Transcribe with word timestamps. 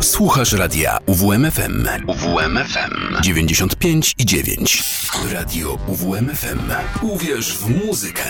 Słuchasz 0.00 0.52
radia 0.52 0.98
UWMFM. 1.06 1.88
UWMFM 2.06 3.22
95 3.22 4.14
i 4.18 4.24
9. 4.26 4.84
Radio 5.32 5.78
UWMFM. 5.86 6.58
Uwierz 7.02 7.58
w 7.58 7.86
muzykę. 7.86 8.22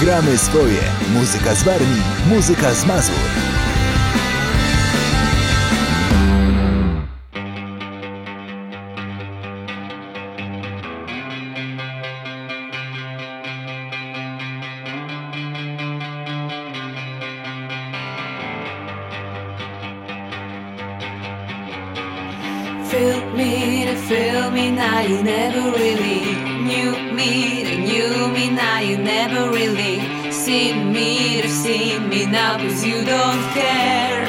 Gramy 0.00 0.38
swoje. 0.38 0.80
Muzyka 1.14 1.54
z 1.54 1.62
Warmii, 1.62 2.02
muzyka 2.28 2.74
z 2.74 2.86
Mazur. 2.86 3.55
Really 30.46 30.72
see 30.72 30.74
me 30.74 31.42
to 31.42 31.48
see 31.48 31.98
me. 31.98 32.26
Now 32.26 32.58
cause 32.58 32.84
you 32.84 33.04
don't 33.04 33.42
care. 33.52 34.26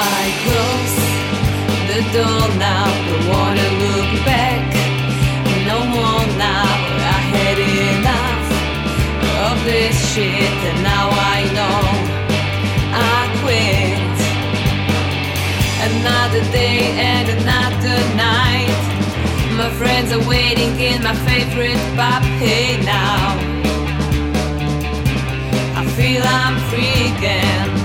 I 0.00 0.22
close 0.44 0.96
the 1.90 2.00
door 2.16 2.48
now 2.58 2.86
don't 3.06 3.28
wanna 3.28 3.68
look 3.82 4.10
back. 4.24 4.60
No 5.66 5.78
more 5.84 6.26
now 6.38 6.66
I 7.14 7.20
had 7.34 7.58
enough 7.94 8.46
of 9.50 9.64
this 9.64 9.96
shit 10.12 10.58
and 10.70 10.82
now 10.82 11.08
I 11.10 11.38
know 11.56 11.80
I 12.92 13.20
quit. 13.40 14.18
Another 15.90 16.42
day 16.52 16.80
and 16.98 17.28
another 17.28 17.67
friends 19.78 20.12
are 20.12 20.28
waiting 20.28 20.76
in 20.80 21.00
my 21.04 21.14
favorite 21.14 21.78
pub. 21.94 22.22
Hey 22.42 22.82
now, 22.84 23.38
I 25.76 25.86
feel 25.96 26.22
I'm 26.24 26.58
free 26.68 27.16
again. 27.16 27.77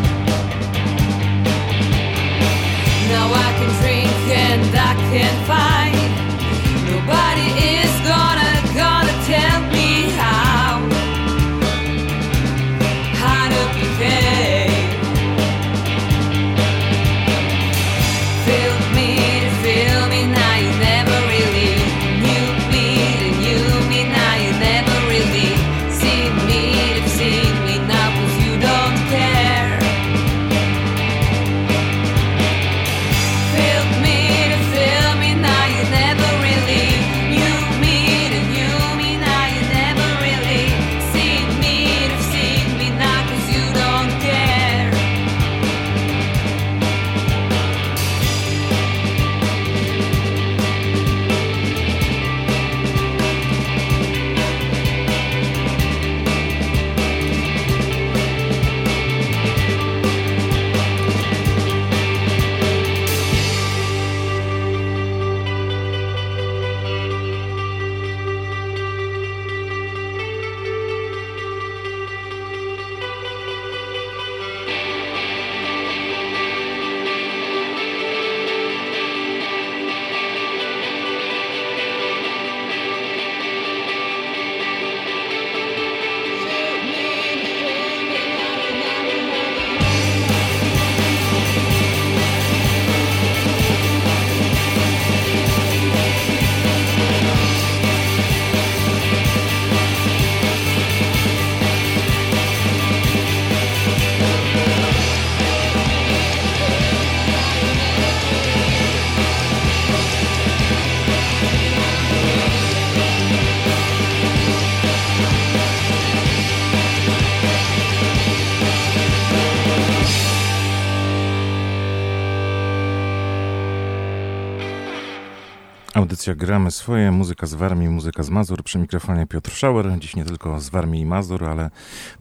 Audycja 126.24 126.46
Gramy 126.48 126.72
Swoje, 126.72 127.12
muzyka 127.12 127.48
z 127.48 127.54
Warmii, 127.54 127.90
muzyka 127.90 128.24
z 128.24 128.30
Mazur. 128.30 128.64
Przy 128.64 128.80
mikrofonie 128.80 129.28
Piotr 129.28 129.52
Szauer. 129.52 130.00
Dziś 130.00 130.16
nie 130.16 130.26
tylko 130.26 130.60
z 130.60 130.70
Warmii 130.70 131.02
i 131.02 131.06
Mazur, 131.06 131.46
ale 131.46 131.70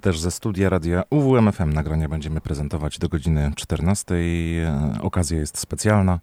też 0.00 0.20
ze 0.20 0.30
studia 0.30 0.68
radia 0.68 1.02
UWMFM. 1.10 1.72
Nagrania 1.72 2.08
będziemy 2.08 2.40
prezentować 2.40 2.98
do 2.98 3.08
godziny 3.08 3.52
14. 3.56 4.14
E, 4.14 5.02
Okazja 5.02 5.38
jest 5.38 5.58
specjalna. 5.58 6.20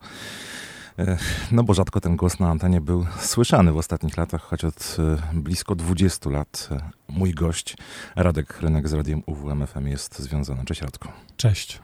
E, 0.99 1.17
No 1.51 1.63
bo 1.63 1.73
rzadko 1.73 2.01
ten 2.01 2.15
głos 2.15 2.39
na 2.39 2.49
antenie 2.49 2.81
był 2.81 3.05
słyszany 3.19 3.71
w 3.71 3.77
ostatnich 3.77 4.17
latach, 4.17 4.41
choć 4.41 4.63
od 4.63 4.97
e, 4.99 5.37
blisko 5.37 5.75
20 5.75 6.29
lat 6.29 6.69
mój 7.09 7.33
gość 7.33 7.77
Radek 8.15 8.61
Rynek 8.61 8.87
z 8.87 8.93
radiem 8.93 9.23
UWMFM 9.25 9.87
jest 9.87 10.19
związany. 10.19 10.65
Cześć 10.65 10.81
Radko. 10.81 11.11
Cześć. 11.37 11.79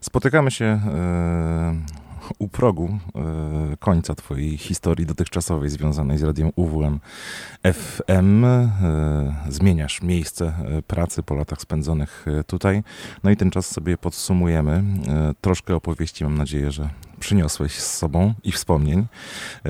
Spotykamy 0.00 0.50
się 0.50 0.80
u 2.38 2.48
progu 2.48 2.98
e, 3.14 3.76
końca 3.76 4.14
Twojej 4.14 4.58
historii 4.58 5.06
dotychczasowej 5.06 5.70
związanej 5.70 6.18
z 6.18 6.22
radiem 6.22 6.50
UWM 6.56 7.00
FM. 7.72 8.44
E, 8.44 8.68
zmieniasz 9.48 10.02
miejsce 10.02 10.46
e, 10.46 10.82
pracy 10.82 11.22
po 11.22 11.34
latach 11.34 11.60
spędzonych 11.60 12.26
tutaj. 12.46 12.82
No 13.24 13.30
i 13.30 13.36
ten 13.36 13.50
czas 13.50 13.66
sobie 13.66 13.98
podsumujemy. 13.98 14.84
Troszkę 15.40 15.74
opowieści 15.74 16.24
mam 16.24 16.38
nadzieję, 16.38 16.70
że 16.70 16.88
przyniosłeś 17.20 17.72
z 17.72 17.96
sobą 17.96 18.34
i 18.44 18.52
wspomnień, 18.52 19.06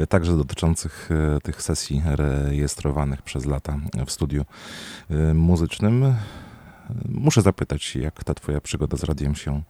także 0.08 0.36
dotyczących 0.36 1.10
tych 1.42 1.62
sesji 1.62 2.02
rejestrowanych 2.04 3.22
przez 3.22 3.44
lata 3.44 3.78
w 4.06 4.10
studiu 4.10 4.44
muzycznym. 5.34 6.14
Muszę 7.08 7.42
zapytać, 7.42 7.96
jak 7.96 8.24
ta 8.24 8.34
Twoja 8.34 8.60
przygoda 8.60 8.96
z 8.96 9.04
radiem 9.04 9.34
się 9.34 9.62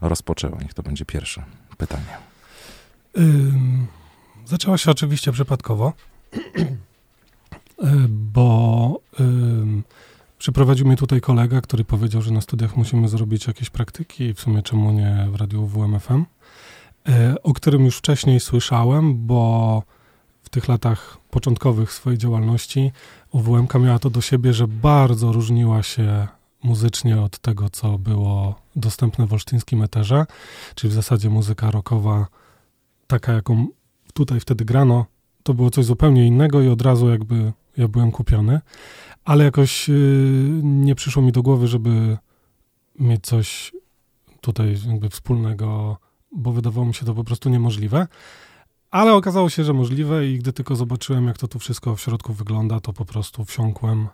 rozpoczęła? 0.00 0.58
Niech 0.62 0.74
to 0.74 0.82
będzie 0.82 1.04
pierwsze 1.04 1.44
pytanie. 1.78 2.31
Zaczęła 4.44 4.78
się 4.78 4.90
oczywiście 4.90 5.32
przypadkowo, 5.32 5.92
bo 8.34 9.00
przyprowadził 10.38 10.86
mnie 10.86 10.96
tutaj 10.96 11.20
kolega, 11.20 11.60
który 11.60 11.84
powiedział, 11.84 12.22
że 12.22 12.30
na 12.30 12.40
studiach 12.40 12.76
musimy 12.76 13.08
zrobić 13.08 13.46
jakieś 13.46 13.70
praktyki 13.70 14.24
i 14.24 14.34
w 14.34 14.40
sumie 14.40 14.62
czemu 14.62 14.92
nie 14.92 15.28
w 15.32 15.36
radiu 15.36 15.66
WMFM, 15.66 16.24
y, 17.08 17.42
o 17.42 17.52
którym 17.52 17.84
już 17.84 17.98
wcześniej 17.98 18.40
słyszałem, 18.40 19.26
bo 19.26 19.82
w 20.42 20.48
tych 20.48 20.68
latach 20.68 21.18
początkowych 21.30 21.92
swojej 21.92 22.18
działalności 22.18 22.92
UWMK 23.32 23.74
miała 23.74 23.98
to 23.98 24.10
do 24.10 24.20
siebie, 24.20 24.52
że 24.52 24.68
bardzo 24.68 25.32
różniła 25.32 25.82
się 25.82 26.28
muzycznie 26.62 27.20
od 27.20 27.38
tego, 27.38 27.70
co 27.70 27.98
było 27.98 28.54
dostępne 28.76 29.26
w 29.26 29.32
olsztyńskim 29.32 29.82
eterze, 29.82 30.26
czyli 30.74 30.90
w 30.90 30.94
zasadzie 30.94 31.30
muzyka 31.30 31.70
rockowa 31.70 32.26
taka, 33.12 33.32
jaką 33.32 33.66
tutaj 34.14 34.40
wtedy 34.40 34.64
grano, 34.64 35.06
to 35.42 35.54
było 35.54 35.70
coś 35.70 35.84
zupełnie 35.84 36.26
innego 36.26 36.62
i 36.62 36.68
od 36.68 36.82
razu 36.82 37.08
jakby 37.08 37.52
ja 37.76 37.88
byłem 37.88 38.10
kupiony, 38.10 38.60
ale 39.24 39.44
jakoś 39.44 39.88
yy, 39.88 40.60
nie 40.62 40.94
przyszło 40.94 41.22
mi 41.22 41.32
do 41.32 41.42
głowy, 41.42 41.68
żeby 41.68 42.18
mieć 42.98 43.24
coś 43.24 43.72
tutaj 44.40 44.76
jakby 44.86 45.08
wspólnego, 45.08 45.96
bo 46.32 46.52
wydawało 46.52 46.86
mi 46.86 46.94
się 46.94 47.06
to 47.06 47.14
po 47.14 47.24
prostu 47.24 47.50
niemożliwe. 47.50 48.06
Ale 48.90 49.14
okazało 49.14 49.50
się, 49.50 49.64
że 49.64 49.72
możliwe 49.72 50.28
i 50.28 50.38
gdy 50.38 50.52
tylko 50.52 50.76
zobaczyłem, 50.76 51.26
jak 51.26 51.38
to 51.38 51.48
tu 51.48 51.58
wszystko 51.58 51.96
w 51.96 52.00
środku 52.00 52.32
wygląda, 52.32 52.80
to 52.80 52.92
po 52.92 53.04
prostu 53.04 53.44
wsiąkłem 53.44 54.08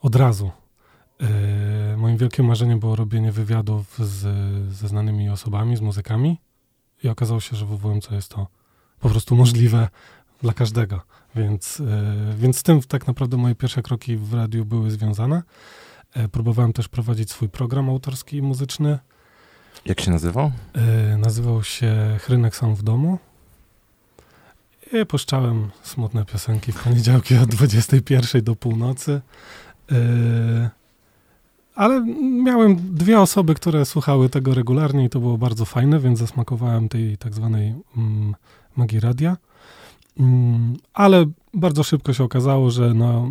od 0.00 0.16
razu. 0.16 0.50
Yy, 1.20 1.96
moim 1.96 2.16
wielkim 2.16 2.46
marzeniem 2.46 2.78
było 2.78 2.96
robienie 2.96 3.32
wywiadów 3.32 3.98
z, 3.98 4.22
ze 4.74 4.88
znanymi 4.88 5.30
osobami, 5.30 5.76
z 5.76 5.80
muzykami 5.80 6.45
i 7.04 7.08
okazało 7.08 7.40
się, 7.40 7.56
że 7.56 7.66
w 7.66 7.68
WWMC 7.68 8.10
jest 8.10 8.28
to 8.28 8.46
po 9.00 9.10
prostu 9.10 9.36
możliwe 9.36 9.88
dla 10.42 10.52
każdego. 10.52 11.00
Więc, 11.34 11.78
yy, 11.78 11.86
więc 12.38 12.58
z 12.58 12.62
tym 12.62 12.80
tak 12.82 13.06
naprawdę 13.06 13.36
moje 13.36 13.54
pierwsze 13.54 13.82
kroki 13.82 14.16
w 14.16 14.34
radiu 14.34 14.64
były 14.64 14.90
związane. 14.90 15.42
Yy, 16.16 16.28
próbowałem 16.28 16.72
też 16.72 16.88
prowadzić 16.88 17.30
swój 17.30 17.48
program 17.48 17.88
autorski 17.88 18.42
muzyczny. 18.42 18.98
Jak 19.84 20.00
się 20.00 20.10
nazywał? 20.10 20.52
Yy, 21.10 21.18
nazywał 21.18 21.64
się 21.64 22.18
Chrynek 22.20 22.56
Sam 22.56 22.74
w 22.74 22.82
domu. 22.82 23.18
I 24.92 25.06
puszczałem 25.06 25.70
smutne 25.82 26.24
piosenki 26.24 26.72
w 26.72 26.82
poniedziałki 26.82 27.36
od 27.36 27.48
21 27.48 28.44
do 28.44 28.56
północy. 28.56 29.20
Ale 31.76 32.04
miałem 32.44 32.94
dwie 32.94 33.20
osoby, 33.20 33.54
które 33.54 33.84
słuchały 33.84 34.28
tego 34.28 34.54
regularnie 34.54 35.04
i 35.04 35.08
to 35.08 35.20
było 35.20 35.38
bardzo 35.38 35.64
fajne, 35.64 36.00
więc 36.00 36.18
zasmakowałem 36.18 36.88
tej 36.88 37.18
tak 37.18 37.34
zwanej 37.34 37.74
mm, 37.96 38.34
magii 38.76 39.00
radia. 39.00 39.36
Mm, 40.20 40.76
ale 40.94 41.26
bardzo 41.54 41.82
szybko 41.82 42.12
się 42.12 42.24
okazało, 42.24 42.70
że 42.70 42.94
no, 42.94 43.30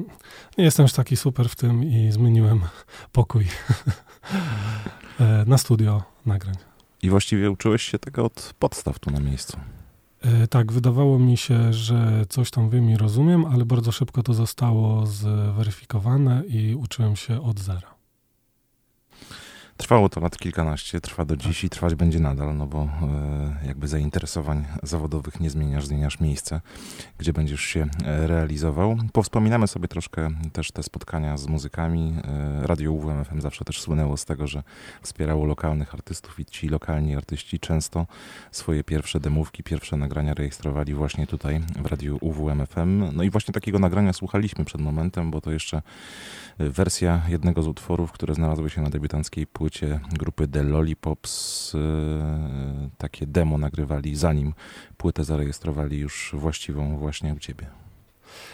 nie 0.58 0.64
jestem 0.64 0.84
już 0.84 0.94
taki 0.94 1.18
super 1.18 1.50
w 1.50 1.56
tym 1.56 1.84
i 1.84 2.12
zmieniłem 2.12 2.62
pokój 3.12 3.46
e, 5.20 5.46
na 5.48 5.58
studio 5.58 6.04
nagrań. 6.26 6.56
I 7.02 7.10
właściwie 7.10 7.52
uczyłeś 7.52 7.84
się 7.84 8.00
tego 8.00 8.26
od 8.26 8.54
podstaw 8.60 9.00
tu 9.00 9.12
na 9.12 9.20
miejscu. 9.20 9.58
E, 10.22 10.48
tak, 10.48 10.72
wydawało 10.72 11.20
mi 11.20 11.38
się, 11.38 11.74
że 11.74 12.26
coś 12.30 12.52
tam 12.52 12.70
wiem 12.70 12.90
i 12.90 12.98
rozumiem, 12.98 13.46
ale 13.46 13.66
bardzo 13.66 13.92
szybko 13.92 14.24
to 14.24 14.34
zostało 14.34 15.06
zweryfikowane 15.06 16.44
i 16.48 16.76
uczyłem 16.76 17.16
się 17.16 17.42
od 17.42 17.60
zera. 17.60 17.95
Trwało 19.78 20.10
to 20.10 20.20
lat 20.20 20.38
kilkanaście, 20.38 21.02
trwa 21.02 21.26
do 21.26 21.38
dziś 21.38 21.64
i 21.64 21.70
trwać 21.70 21.96
będzie 21.96 22.20
nadal, 22.20 22.58
no 22.58 22.68
bo 22.68 22.84
e, 22.84 23.68
jakby 23.68 23.88
zainteresowań 23.88 24.66
zawodowych 24.84 25.40
nie 25.40 25.50
zmieniasz, 25.50 25.86
zmieniasz 25.86 26.20
miejsce, 26.20 26.62
gdzie 27.18 27.34
będziesz 27.34 27.62
się 27.62 27.88
e, 28.06 28.28
realizował. 28.28 28.98
Powspominamy 29.14 29.68
sobie 29.68 29.88
troszkę 29.88 30.30
też 30.54 30.72
te 30.72 30.84
spotkania 30.84 31.38
z 31.38 31.48
muzykami. 31.48 32.16
E, 32.24 32.68
Radio 32.68 32.92
UWMFM 32.92 33.42
zawsze 33.42 33.66
też 33.66 33.82
słynęło 33.82 34.18
z 34.18 34.26
tego, 34.26 34.48
że 34.48 34.64
wspierało 35.02 35.46
lokalnych 35.46 35.94
artystów 35.94 36.40
i 36.40 36.46
ci 36.46 36.70
lokalni 36.70 37.16
artyści 37.16 37.60
często 37.60 38.08
swoje 38.52 38.84
pierwsze 38.84 39.20
demówki, 39.20 39.64
pierwsze 39.64 39.98
nagrania 39.98 40.34
rejestrowali 40.34 40.94
właśnie 40.94 41.28
tutaj 41.28 41.62
w 41.82 41.86
Radiu 41.86 42.18
UWMFM. 42.22 43.16
No 43.16 43.24
i 43.24 43.30
właśnie 43.30 43.54
takiego 43.54 43.80
nagrania 43.80 44.14
słuchaliśmy 44.14 44.66
przed 44.66 44.82
momentem, 44.82 45.32
bo 45.32 45.42
to 45.42 45.52
jeszcze 45.52 45.82
wersja 46.60 47.22
jednego 47.28 47.64
z 47.64 47.68
utworów, 47.68 48.12
które 48.12 48.36
znalazły 48.36 48.70
się 48.70 48.82
na 48.82 48.90
debiutanckiej 48.90 49.48
płycie 49.48 49.65
grupy 50.12 50.48
The 50.48 50.64
Lollipops. 50.64 51.74
Takie 52.98 53.28
demo 53.28 53.58
nagrywali 53.58 54.16
zanim 54.16 54.54
płytę 54.98 55.24
zarejestrowali 55.24 55.98
już 55.98 56.36
właściwą 56.38 56.98
właśnie 56.98 57.34
u 57.34 57.40
ciebie. 57.40 57.68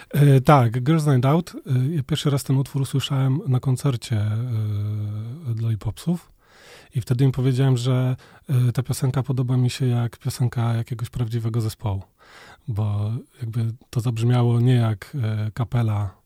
E, 0.10 0.42
tak, 0.42 0.84
Girls 0.84 1.08
Night 1.08 1.26
Out. 1.26 1.54
E, 1.56 1.96
ja 1.96 2.04
pierwszy 2.04 2.30
raz 2.30 2.44
ten 2.44 2.58
utwór 2.58 2.82
usłyszałem 2.82 3.40
na 3.48 3.60
koncercie 3.60 4.18
e, 4.18 5.62
Lollipopsów. 5.62 6.32
I 6.96 7.02
wtedy 7.02 7.24
im 7.24 7.32
powiedziałem, 7.32 7.78
że 7.78 8.16
e, 8.50 8.72
ta 8.72 8.84
piosenka 8.84 9.24
podoba 9.24 9.58
mi 9.58 9.70
się 9.70 9.88
jak 9.88 10.18
piosenka 10.18 10.74
jakiegoś 10.74 11.10
prawdziwego 11.10 11.62
zespołu. 11.62 12.04
Bo 12.68 13.12
jakby 13.40 13.74
to 13.90 14.02
zabrzmiało 14.02 14.60
nie 14.60 14.76
jak 14.76 15.18
e, 15.24 15.52
kapela 15.52 16.22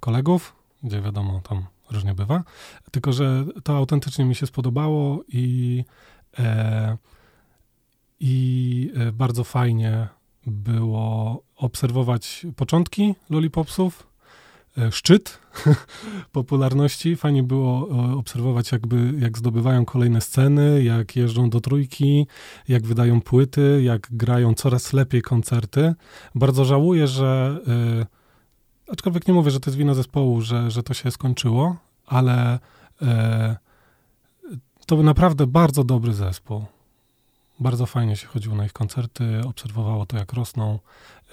kolegów, 0.00 0.56
gdzie 0.82 1.02
wiadomo, 1.02 1.40
tam 1.40 1.64
różnie 1.90 2.14
bywa, 2.14 2.44
tylko 2.90 3.12
że 3.12 3.44
to 3.64 3.76
autentycznie 3.76 4.24
mi 4.24 4.34
się 4.34 4.46
spodobało 4.46 5.24
i, 5.28 5.84
e, 6.38 6.96
i 8.20 8.92
e, 8.94 9.12
bardzo 9.12 9.44
fajnie 9.44 10.08
było 10.46 11.42
obserwować 11.56 12.46
początki 12.56 13.14
Lollipopsów, 13.30 14.06
e, 14.78 14.92
szczyt 14.92 15.38
popularności. 16.32 17.16
Fajnie 17.16 17.42
było 17.42 17.88
e, 17.90 18.16
obserwować, 18.16 18.72
jakby, 18.72 19.12
jak 19.18 19.38
zdobywają 19.38 19.84
kolejne 19.84 20.20
sceny, 20.20 20.84
jak 20.84 21.16
jeżdżą 21.16 21.50
do 21.50 21.60
trójki, 21.60 22.26
jak 22.68 22.86
wydają 22.86 23.20
płyty, 23.20 23.80
jak 23.82 24.08
grają 24.10 24.54
coraz 24.54 24.92
lepiej 24.92 25.22
koncerty. 25.22 25.94
Bardzo 26.34 26.64
żałuję, 26.64 27.06
że 27.06 27.60
aczkolwiek 28.92 29.28
nie 29.28 29.34
mówię, 29.34 29.50
że 29.50 29.60
to 29.60 29.70
jest 29.70 29.78
wina 29.78 29.94
zespołu, 29.94 30.40
że, 30.40 30.70
że 30.70 30.82
to 30.82 30.94
się 30.94 31.10
skończyło, 31.10 31.76
ale 32.06 32.58
e, 33.02 33.56
to 34.86 34.96
był 34.96 35.04
naprawdę 35.04 35.46
bardzo 35.46 35.84
dobry 35.84 36.14
zespół. 36.14 36.64
Bardzo 37.60 37.86
fajnie 37.86 38.16
się 38.16 38.26
chodziło 38.26 38.56
na 38.56 38.64
ich 38.64 38.72
koncerty, 38.72 39.40
obserwowało 39.46 40.06
to, 40.06 40.16
jak 40.16 40.32
rosną. 40.32 40.78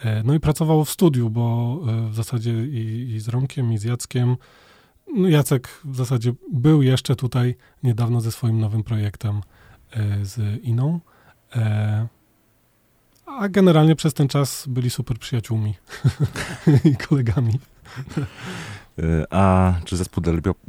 E, 0.01 0.23
no 0.23 0.33
i 0.33 0.39
pracowało 0.39 0.85
w 0.85 0.89
studiu, 0.89 1.29
bo 1.29 1.77
e, 1.87 2.09
w 2.09 2.15
zasadzie 2.15 2.51
i, 2.51 3.11
i 3.15 3.19
z 3.19 3.27
Romkiem, 3.27 3.73
i 3.73 3.77
z 3.77 3.83
Jackiem. 3.83 4.37
No 5.15 5.27
Jacek 5.29 5.67
w 5.85 5.95
zasadzie 5.95 6.33
był 6.53 6.81
jeszcze 6.81 7.15
tutaj 7.15 7.55
niedawno 7.83 8.21
ze 8.21 8.31
swoim 8.31 8.59
nowym 8.59 8.83
projektem 8.83 9.41
e, 9.91 10.25
z 10.25 10.63
Iną. 10.63 10.99
E, 13.27 13.31
a 13.31 13.49
generalnie 13.49 13.95
przez 13.95 14.13
ten 14.13 14.27
czas 14.27 14.65
byli 14.67 14.89
super 14.89 15.19
przyjaciółmi 15.19 15.73
i 16.91 16.95
kolegami. 16.95 17.59
Y, 18.99 19.25
A 19.29 19.73
czy 19.85 19.97
zespół 19.97 20.23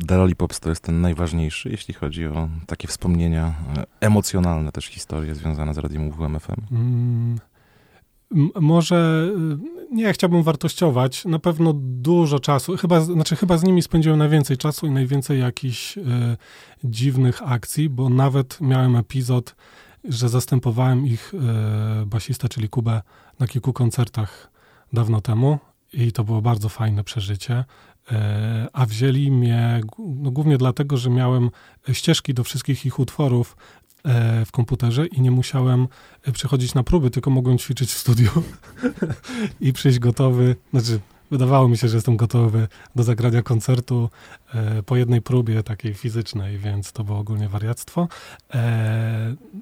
The 0.06 0.16
Lollipops 0.16 0.60
to 0.60 0.68
jest 0.68 0.82
ten 0.82 1.00
najważniejszy, 1.00 1.70
jeśli 1.70 1.94
chodzi 1.94 2.26
o 2.26 2.48
takie 2.66 2.88
wspomnienia 2.88 3.54
e, 3.76 3.84
emocjonalne, 4.00 4.72
też 4.72 4.86
historie 4.86 5.34
związane 5.34 5.74
z 5.74 5.78
radiem 5.78 6.08
UWMFM? 6.08 6.60
Mm, 6.70 7.38
może 8.60 9.28
y, 9.92 9.94
nie 9.94 10.12
chciałbym 10.12 10.42
wartościować, 10.42 11.24
na 11.24 11.38
pewno 11.38 11.72
dużo 11.76 12.38
czasu, 12.38 12.76
chyba, 12.76 13.00
znaczy 13.00 13.36
chyba 13.36 13.58
z 13.58 13.64
nimi 13.64 13.82
spędziłem 13.82 14.18
najwięcej 14.18 14.56
czasu 14.56 14.86
i 14.86 14.90
najwięcej 14.90 15.40
jakichś 15.40 15.98
y, 15.98 16.02
dziwnych 16.84 17.42
akcji, 17.42 17.88
bo 17.88 18.08
nawet 18.08 18.60
miałem 18.60 18.96
epizod, 18.96 19.54
że 20.08 20.28
zastępowałem 20.28 21.06
ich 21.06 21.34
y, 22.02 22.06
basista, 22.06 22.48
czyli 22.48 22.68
Kubę, 22.68 23.02
na 23.38 23.46
kilku 23.46 23.72
koncertach 23.72 24.50
dawno 24.92 25.20
temu 25.20 25.58
i 25.92 26.12
to 26.12 26.24
było 26.24 26.42
bardzo 26.42 26.68
fajne 26.68 27.04
przeżycie. 27.04 27.64
E, 28.12 28.68
a 28.72 28.86
wzięli 28.86 29.30
mnie 29.30 29.80
no, 29.98 30.30
głównie 30.30 30.58
dlatego, 30.58 30.96
że 30.96 31.10
miałem 31.10 31.50
ścieżki 31.92 32.34
do 32.34 32.44
wszystkich 32.44 32.86
ich 32.86 32.98
utworów 32.98 33.56
e, 34.04 34.44
w 34.44 34.52
komputerze 34.52 35.06
i 35.06 35.20
nie 35.20 35.30
musiałem 35.30 35.88
e, 36.22 36.32
przychodzić 36.32 36.74
na 36.74 36.82
próby, 36.82 37.10
tylko 37.10 37.30
mogłem 37.30 37.58
ćwiczyć 37.58 37.90
w 37.90 37.98
studiu 37.98 38.30
i 39.60 39.72
przyjść 39.72 39.98
gotowy. 39.98 40.56
Znaczy, 40.70 41.00
wydawało 41.30 41.68
mi 41.68 41.76
się, 41.78 41.88
że 41.88 41.96
jestem 41.96 42.16
gotowy 42.16 42.68
do 42.96 43.02
zagrania 43.02 43.42
koncertu 43.42 44.10
po 44.86 44.96
jednej 44.96 45.22
próbie 45.22 45.62
takiej 45.62 45.94
fizycznej, 45.94 46.58
więc 46.58 46.92
to 46.92 47.04
było 47.04 47.18
ogólnie 47.18 47.48
wariactwo. 47.48 48.08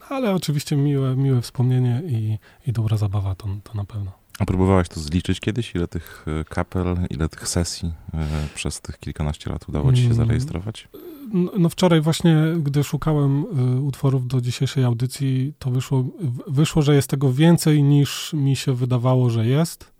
Ale 0.08 0.34
oczywiście 0.34 0.76
miłe, 0.76 1.16
miłe 1.16 1.40
wspomnienie 1.42 2.02
i, 2.06 2.38
i 2.66 2.72
dobra 2.72 2.96
zabawa 2.96 3.34
to, 3.34 3.48
to 3.64 3.74
na 3.74 3.84
pewno. 3.84 4.12
A 4.38 4.44
próbowałeś 4.44 4.88
to 4.88 5.00
zliczyć 5.00 5.40
kiedyś? 5.40 5.74
Ile 5.74 5.88
tych 5.88 6.26
e, 6.40 6.44
kapel, 6.44 6.96
ile 7.10 7.28
tych 7.28 7.48
sesji 7.48 7.92
e, 8.14 8.26
przez 8.54 8.80
tych 8.80 8.98
kilkanaście 8.98 9.50
lat 9.50 9.68
udało 9.68 9.92
ci 9.92 9.98
się 9.98 10.04
Mm. 10.04 10.16
zarejestrować? 10.16 10.88
No, 11.32 11.52
no 11.58 11.68
wczoraj 11.68 12.00
właśnie, 12.00 12.36
gdy 12.62 12.84
szukałem 12.84 13.44
y, 13.76 13.80
utworów 13.80 14.26
do 14.26 14.40
dzisiejszej 14.40 14.84
audycji, 14.84 15.52
to 15.58 15.70
wyszło, 15.70 16.02
w- 16.02 16.52
wyszło, 16.54 16.82
że 16.82 16.94
jest 16.94 17.08
tego 17.10 17.32
więcej 17.32 17.82
niż 17.82 18.32
mi 18.32 18.56
się 18.56 18.74
wydawało, 18.74 19.30
że 19.30 19.46
jest, 19.46 19.93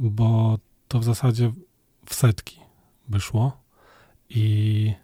bo 0.00 0.58
to 0.88 0.98
w 0.98 1.04
zasadzie 1.04 1.52
w 2.06 2.14
setki 2.14 2.60
wyszło 3.08 3.52
i 4.30 4.94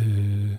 y, 0.00 0.58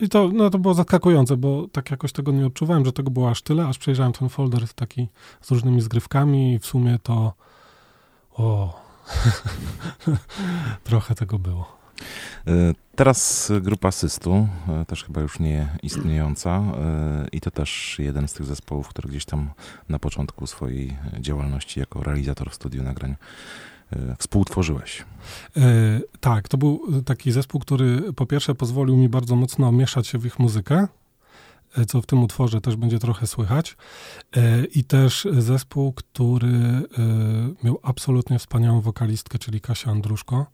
i 0.00 0.08
to, 0.08 0.30
no, 0.32 0.50
to 0.50 0.58
było 0.58 0.74
zaskakujące, 0.74 1.36
bo 1.36 1.68
tak 1.68 1.90
jakoś 1.90 2.12
tego 2.12 2.32
nie 2.32 2.46
odczuwałem, 2.46 2.84
że 2.84 2.92
tego 2.92 3.10
było 3.10 3.30
aż 3.30 3.42
tyle, 3.42 3.66
aż 3.66 3.78
przejrzałem 3.78 4.12
ten 4.12 4.28
folder 4.28 4.74
taki 4.74 5.08
z 5.40 5.50
różnymi 5.50 5.80
zgrywkami 5.80 6.52
i 6.52 6.58
w 6.58 6.66
sumie 6.66 6.98
to 7.02 7.32
o, 8.32 8.80
trochę 10.84 11.14
tego 11.14 11.38
było. 11.38 11.83
E, 12.46 12.74
Teraz 12.96 13.52
grupa 13.60 13.92
Systu, 13.92 14.48
e, 14.68 14.84
też 14.84 15.04
chyba 15.04 15.20
już 15.20 15.38
nie 15.40 15.68
istniejąca 15.82 16.50
e, 16.50 17.26
i 17.32 17.40
to 17.40 17.50
też 17.50 17.96
jeden 17.98 18.28
z 18.28 18.32
tych 18.32 18.46
zespołów, 18.46 18.88
który 18.88 19.08
gdzieś 19.08 19.24
tam 19.24 19.50
na 19.88 19.98
początku 19.98 20.46
swojej 20.46 20.96
działalności 21.20 21.80
jako 21.80 22.02
realizator 22.02 22.50
w 22.50 22.54
studiu 22.54 22.82
nagrań 22.82 23.16
współtworzyłeś. 24.18 25.04
Tak, 26.20 26.48
to 26.48 26.58
był 26.58 27.02
taki 27.02 27.32
zespół, 27.32 27.60
który 27.60 28.12
po 28.12 28.26
pierwsze 28.26 28.54
pozwolił 28.54 28.96
mi 28.96 29.08
bardzo 29.08 29.36
mocno 29.36 29.72
mieszać 29.72 30.06
się 30.06 30.18
w 30.18 30.26
ich 30.26 30.38
muzykę, 30.38 30.88
co 31.88 32.02
w 32.02 32.06
tym 32.06 32.22
utworze 32.22 32.60
też 32.60 32.76
będzie 32.76 32.98
trochę 32.98 33.26
słychać. 33.26 33.76
I 34.74 34.84
też 34.84 35.28
zespół, 35.38 35.92
który 35.92 36.82
miał 37.64 37.78
absolutnie 37.82 38.38
wspaniałą 38.38 38.80
wokalistkę, 38.80 39.38
czyli 39.38 39.60
Kasia 39.60 39.90
Andruszko. 39.90 40.46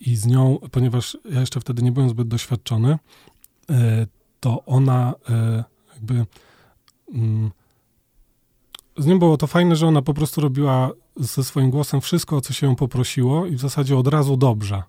I 0.00 0.16
z 0.16 0.26
nią, 0.26 0.58
ponieważ 0.70 1.18
ja 1.30 1.40
jeszcze 1.40 1.60
wtedy 1.60 1.82
nie 1.82 1.92
byłem 1.92 2.08
zbyt 2.08 2.28
doświadczony, 2.28 2.98
e, 3.70 4.06
to 4.40 4.64
ona 4.66 5.14
e, 5.28 5.64
jakby. 5.94 6.26
Mm, 7.14 7.50
z 8.98 9.06
nią 9.06 9.18
było 9.18 9.36
to 9.36 9.46
fajne, 9.46 9.76
że 9.76 9.86
ona 9.86 10.02
po 10.02 10.14
prostu 10.14 10.40
robiła 10.40 10.90
ze 11.16 11.44
swoim 11.44 11.70
głosem 11.70 12.00
wszystko, 12.00 12.36
o 12.36 12.40
co 12.40 12.52
się 12.52 12.66
ją 12.66 12.76
poprosiło 12.76 13.46
i 13.46 13.56
w 13.56 13.60
zasadzie 13.60 13.96
od 13.96 14.08
razu 14.08 14.36
dobrze. 14.36 14.82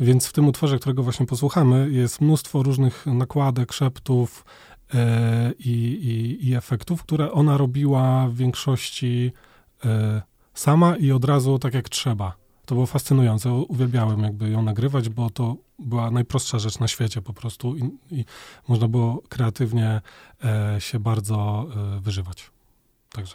Więc 0.00 0.26
w 0.26 0.32
tym 0.32 0.48
utworze, 0.48 0.78
którego 0.78 1.02
właśnie 1.02 1.26
posłuchamy, 1.26 1.90
jest 1.90 2.20
mnóstwo 2.20 2.62
różnych 2.62 3.06
nakładek, 3.06 3.72
szeptów 3.72 4.44
e, 4.94 5.52
i, 5.58 5.70
i, 5.70 6.48
i 6.48 6.54
efektów, 6.54 7.02
które 7.02 7.32
ona 7.32 7.56
robiła 7.56 8.28
w 8.28 8.36
większości 8.36 9.32
sama 10.54 10.96
i 10.96 11.12
od 11.12 11.24
razu 11.24 11.58
tak 11.58 11.74
jak 11.74 11.88
trzeba. 11.88 12.41
To 12.66 12.74
było 12.74 12.86
fascynujące. 12.86 13.52
Uwielbiałem 13.52 14.22
jakby 14.22 14.50
ją 14.50 14.62
nagrywać, 14.62 15.08
bo 15.08 15.30
to 15.30 15.56
była 15.78 16.10
najprostsza 16.10 16.58
rzecz 16.58 16.78
na 16.78 16.88
świecie 16.88 17.22
po 17.22 17.32
prostu 17.32 17.76
i, 17.76 17.90
i 18.10 18.24
można 18.68 18.88
było 18.88 19.22
kreatywnie 19.28 20.00
e, 20.44 20.76
się 20.80 20.98
bardzo 20.98 21.66
e, 21.96 22.00
wyżywać. 22.00 22.50
Także. 23.12 23.34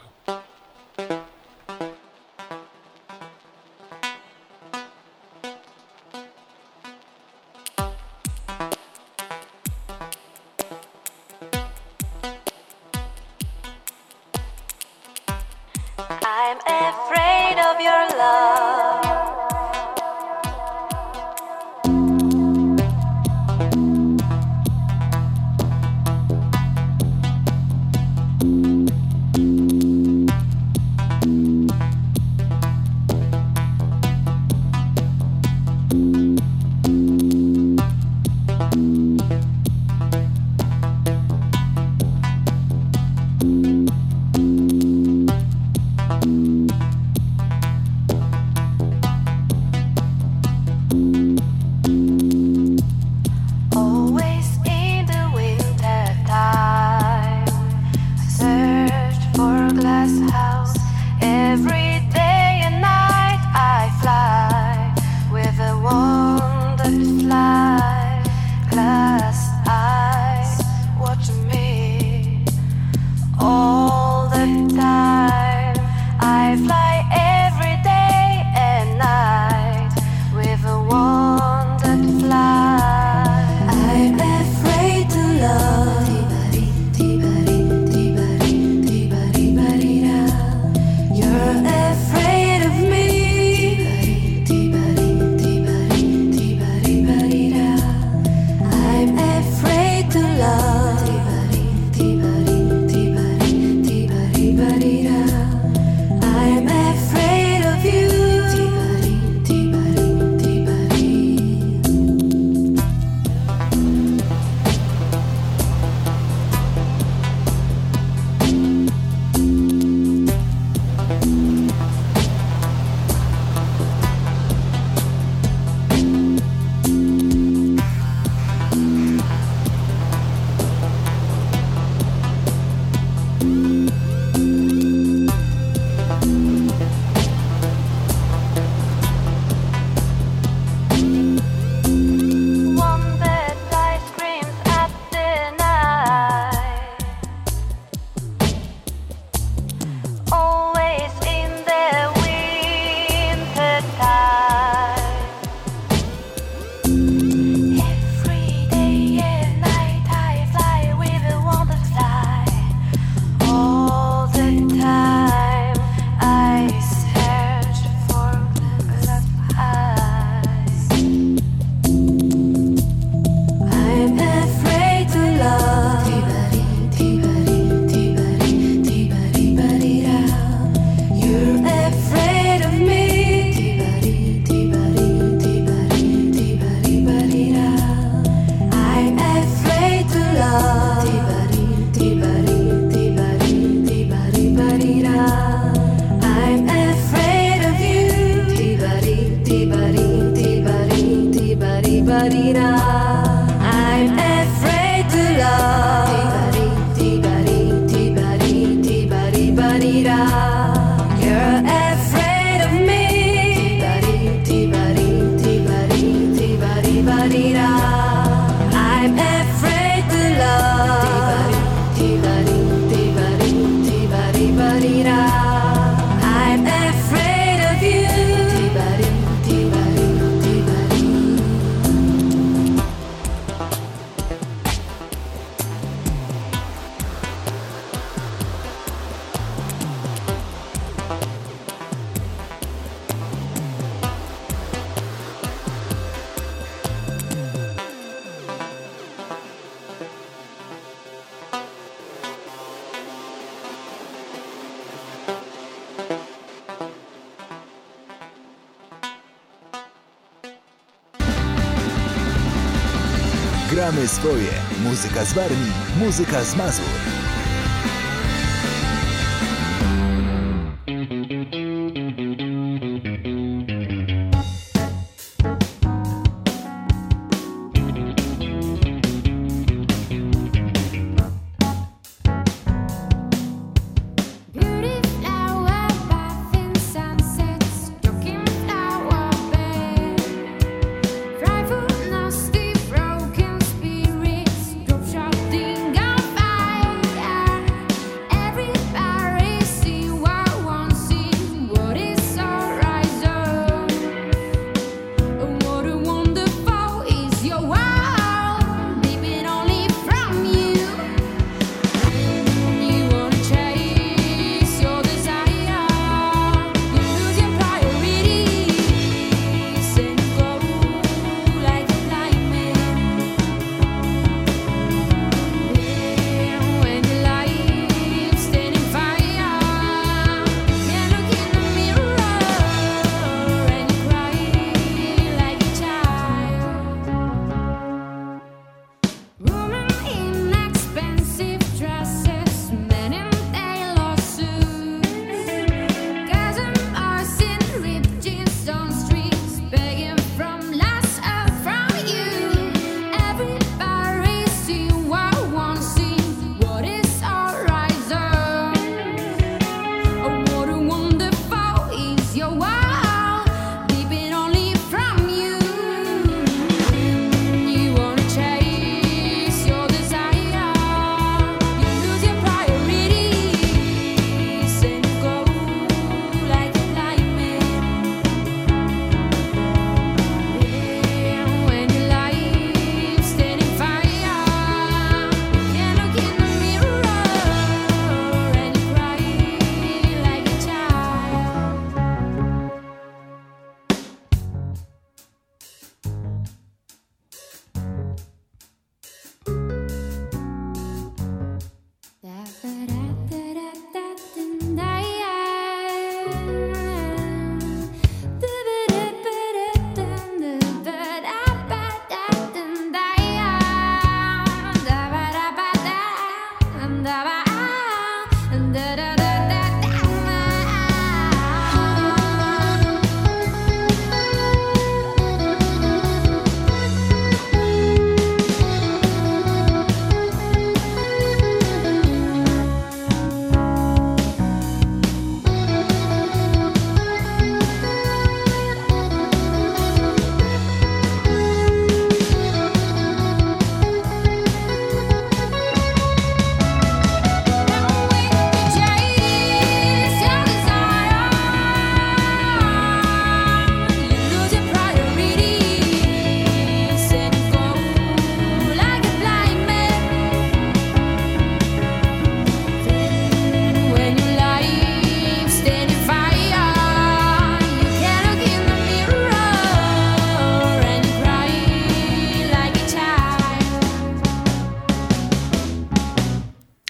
Muzyka 265.08 265.24
z 265.24 265.32
Warmii, 265.32 265.72
muzyka 265.98 266.44
z 266.44 266.56
Mazur. 266.56 266.84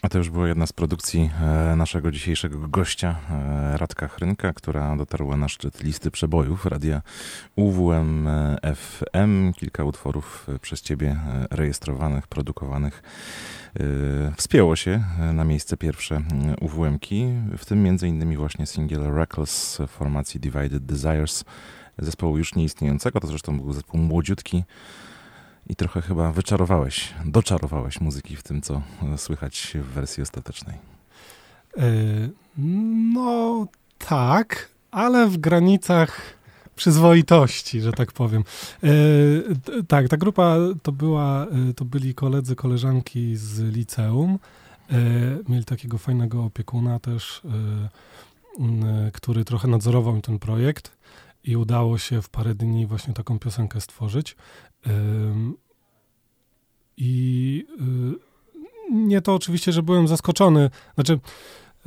A 0.09 0.11
to 0.11 0.19
już 0.19 0.31
była 0.31 0.49
jedna 0.49 0.67
z 0.67 0.73
produkcji 0.73 1.31
e, 1.41 1.77
naszego 1.77 2.11
dzisiejszego 2.11 2.69
gościa, 2.69 3.17
e, 3.31 3.77
Radka 3.77 4.09
Chrynka, 4.09 4.53
która 4.53 4.97
dotarła 4.97 5.37
na 5.37 5.49
szczyt 5.49 5.83
listy 5.83 6.11
przebojów 6.11 6.67
radia 6.67 7.03
UWM 7.57 8.29
FM. 8.77 9.53
Kilka 9.53 9.85
utworów 9.85 10.47
e, 10.49 10.59
przez 10.59 10.83
ciebie 10.83 11.17
rejestrowanych, 11.51 12.27
produkowanych. 12.27 13.03
Wspięło 14.37 14.77
się 14.77 15.05
na 15.33 15.45
miejsce 15.45 15.77
pierwsze 15.77 16.23
UWM-ki, 16.61 17.27
w 17.59 17.65
tym 17.65 17.87
innymi 17.87 18.37
właśnie 18.37 18.67
singiel 18.67 19.15
Reckless 19.15 19.79
formacji 19.89 20.41
Divided 20.41 20.87
Desires, 20.87 21.45
zespołu 21.99 22.39
już 22.39 22.55
nieistniejącego. 22.55 23.21
To 23.21 23.27
zresztą 23.27 23.61
był 23.61 23.73
zespół 23.73 24.01
młodziutki, 24.01 24.65
i 25.69 25.77
trochę 25.77 26.03
chyba 26.03 26.33
wyczarowałeś, 26.33 27.15
doczarowałeś 27.25 28.01
muzyki 28.01 28.37
w 28.37 28.43
tym, 28.43 28.63
co 28.63 28.83
e, 29.15 29.19
słychać 29.19 29.77
w 29.83 29.87
wersji 29.87 30.23
ostatecznej. 30.23 30.77
E, 31.77 31.83
No 33.13 33.67
tak, 33.99 34.69
ale 34.91 35.29
w 35.29 35.37
granicach 35.39 36.21
przyzwoitości, 36.77 37.81
że 37.81 37.93
tak 37.93 38.13
powiem. 38.13 38.45
E, 38.83 38.89
tak, 39.89 40.09
ta 40.09 40.17
grupa 40.17 40.57
to 40.83 40.93
była, 40.93 41.47
to 41.77 41.85
byli 41.85 42.15
koledzy, 42.15 42.57
koleżanki 42.57 43.37
z 43.37 43.61
liceum. 43.61 44.39
Mieli 45.49 45.65
takiego 45.65 45.99
fajnego 45.99 46.45
opiekuna 46.45 46.99
też, 46.99 47.43
który 49.13 49.45
trochę 49.45 49.69
nadzorował 49.69 50.21
ten 50.21 50.39
projekt 50.39 50.98
i 51.45 51.57
udało 51.57 51.99
się 51.99 52.23
w 52.23 52.29
parę 52.29 52.55
dni 52.55 52.87
właśnie 52.87 53.15
taką 53.15 53.39
piosenkę 53.39 53.81
stworzyć. 53.81 54.37
I 56.97 57.65
y, 57.81 58.29
nie 58.91 59.21
to 59.21 59.35
oczywiście, 59.35 59.73
że 59.73 59.83
byłem 59.83 60.09
zaskoczony. 60.09 60.71
Znaczy, 60.95 61.19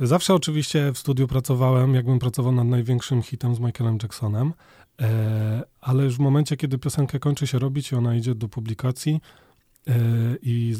zawsze 0.00 0.34
oczywiście 0.34 0.92
w 0.92 0.98
studiu 0.98 1.28
pracowałem, 1.28 1.94
jakbym 1.94 2.18
pracował 2.18 2.52
nad 2.52 2.66
największym 2.66 3.22
hitem 3.22 3.54
z 3.54 3.60
Michaelem 3.60 3.98
Jacksonem, 4.02 4.52
e, 5.00 5.62
ale 5.80 6.04
już 6.04 6.16
w 6.16 6.20
momencie, 6.20 6.56
kiedy 6.56 6.78
piosenkę 6.78 7.18
kończy 7.18 7.46
się 7.46 7.58
robić 7.58 7.92
i 7.92 7.96
ona 7.96 8.14
idzie 8.14 8.34
do 8.34 8.48
publikacji 8.48 9.20
e, 9.88 9.92
i 10.42 10.76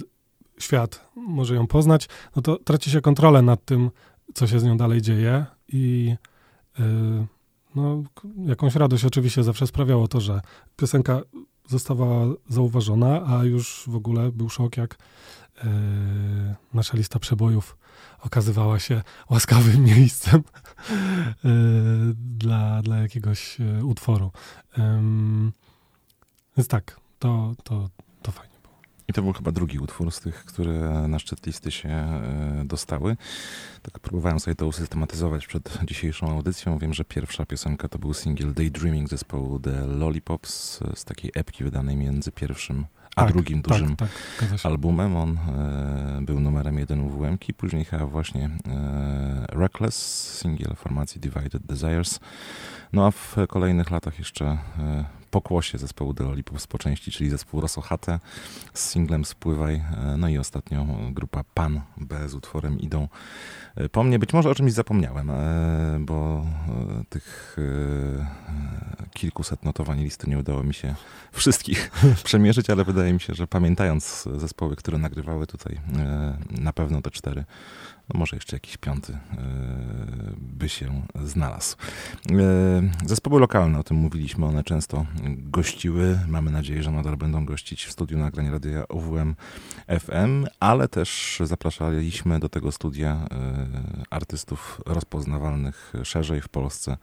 świat 0.58 1.06
może 1.16 1.54
ją 1.54 1.66
poznać, 1.66 2.08
no 2.37 2.42
to 2.42 2.56
traci 2.56 2.90
się 2.90 3.00
kontrolę 3.00 3.42
nad 3.42 3.64
tym, 3.64 3.90
co 4.35 4.46
się 4.46 4.61
z 4.61 4.64
nią 4.64 4.76
dalej 4.76 5.02
dzieje 5.02 5.46
i 5.68 6.14
y, 6.80 6.82
no, 7.74 8.02
jakąś 8.46 8.74
radość 8.74 9.04
oczywiście 9.04 9.42
zawsze 9.42 9.66
sprawiało 9.66 10.08
to, 10.08 10.20
że 10.20 10.40
piosenka 10.76 11.20
została 11.68 12.26
zauważona, 12.48 13.26
a 13.26 13.44
już 13.44 13.85
w 13.87 13.96
ogóle 13.96 14.32
był 14.32 14.48
szok, 14.48 14.76
jak 14.76 14.98
e, 15.64 16.54
nasza 16.74 16.96
lista 16.96 17.18
przebojów 17.18 17.76
okazywała 18.20 18.78
się 18.78 19.02
łaskawym 19.30 19.85
miejscem 19.96 20.42
e, 20.90 21.48
dla, 22.14 22.82
dla 22.82 22.96
jakiegoś 22.96 23.61
e, 23.61 23.85
utworu. 23.85 24.30
Więc 26.56 26.68
tak, 26.68 27.00
to, 27.18 27.54
to. 27.64 27.88
I 29.08 29.12
to 29.12 29.22
był 29.22 29.32
chyba 29.32 29.52
drugi 29.52 29.78
utwór 29.78 30.10
z 30.12 30.20
tych, 30.20 30.44
które 30.44 31.08
na 31.08 31.18
szczyt 31.18 31.46
listy 31.46 31.70
się 31.70 31.88
e, 31.88 32.62
dostały. 32.64 33.16
Tak 33.82 33.98
próbowałem 33.98 34.40
sobie 34.40 34.54
to 34.54 34.66
usystematyzować 34.66 35.46
przed 35.46 35.78
dzisiejszą 35.84 36.30
audycją. 36.30 36.78
Wiem, 36.78 36.94
że 36.94 37.04
pierwsza 37.04 37.46
piosenka 37.46 37.88
to 37.88 37.98
był 37.98 38.14
singiel 38.14 38.54
Daydreaming 38.54 39.08
zespołu 39.08 39.58
The 39.58 39.86
Lollipops 39.86 40.80
z 40.94 41.04
takiej 41.04 41.30
epki 41.34 41.64
wydanej 41.64 41.96
między 41.96 42.32
pierwszym 42.32 42.84
a 43.16 43.22
Tak, 43.22 43.32
drugim 43.32 43.62
dużym 43.62 43.96
Tak, 43.96 44.08
tak, 44.08 44.18
zgadza 44.38 44.58
się. 44.58 44.68
albumem. 44.68 45.16
On 45.16 45.38
e, 45.38 46.20
był 46.22 46.40
numerem 46.40 46.78
jeden 46.78 47.00
UWM-ki, 47.00 47.54
później 47.54 47.84
chyba 47.84 48.06
właśnie 48.06 48.50
e, 48.68 49.46
Reckless, 49.48 49.94
singiel 50.40 50.74
formacji 50.76 51.20
Divided 51.20 51.62
Desires. 51.66 52.20
No 52.92 53.06
a 53.06 53.10
w 53.10 53.36
kolejnych 53.48 53.90
latach 53.90 54.18
jeszcze 54.18 54.44
e, 54.78 55.04
pokłosie 55.32 55.78
zespołu 55.78 56.14
The 56.14 56.24
Lollipops 56.24 56.66
po 56.66 56.78
części, 56.78 57.10
czyli 57.10 57.30
zespół 57.30 57.60
Rosochate 57.60 58.20
z 58.74 58.90
singlem 58.90 59.24
Spływaj. 59.24 59.74
E, 59.74 60.16
no 60.18 60.28
i 60.28 60.38
ostatnio 60.38 60.86
grupa 61.10 61.44
Pan 61.54 61.80
B 61.96 62.28
z 62.28 62.34
utworem 62.34 62.80
Idą 62.80 63.08
e, 63.74 63.88
po 63.88 64.02
mnie. 64.02 64.18
Być 64.18 64.32
może 64.32 64.50
o 64.50 64.54
czymś 64.54 64.72
zapomniałem, 64.72 65.30
e, 65.30 65.98
bo 66.00 66.46
tych 67.08 67.56
kilkuset 69.12 69.64
notowań 69.64 70.00
listy 70.00 70.30
nie 70.30 70.38
udało 70.38 70.62
mi 70.62 70.74
się 70.74 70.94
wszystkich 71.32 71.90
przemierzyć, 72.24 72.70
ale 72.70 72.84
wydaje 72.84 73.12
mi 73.12 73.20
się, 73.20 73.34
że 73.34 73.46
pamiętając 73.46 74.28
zespoły, 74.36 74.76
które 74.76 74.98
nagrywały 74.98 75.46
tutaj, 75.46 75.80
na 76.50 76.72
pewno 76.72 77.02
te 77.02 77.10
cztery, 77.10 77.44
no 78.08 78.18
może 78.18 78.36
jeszcze 78.36 78.56
jakiś 78.56 78.76
piąty 78.76 79.18
by 80.36 80.68
się 80.68 81.02
znalazł. 81.24 81.76
Zespoły 83.06 83.40
lokalne, 83.40 83.78
o 83.78 83.82
tym 83.82 83.96
mówiliśmy, 83.96 84.46
one 84.46 84.64
często 84.64 85.06
gościły. 85.22 86.18
Mamy 86.28 86.50
nadzieję, 86.50 86.82
że 86.82 86.90
nadal 86.90 87.16
będą 87.16 87.44
gościć 87.44 87.85
w 87.85 87.92
studiu 87.92 88.18
nagrań 88.18 88.50
radia 88.50 88.88
OWM 88.88 89.35
FM, 90.00 90.46
ale 90.61 90.88
też 90.88 91.38
zapraszaliśmy 91.44 92.40
do 92.40 92.48
tego 92.48 92.72
studia 92.72 93.26
e, 93.30 93.66
artystów 94.11 94.80
rozpoznawalnych 94.87 95.92
szerzej 96.04 96.40
w 96.40 96.48
Polsce. 96.48 96.96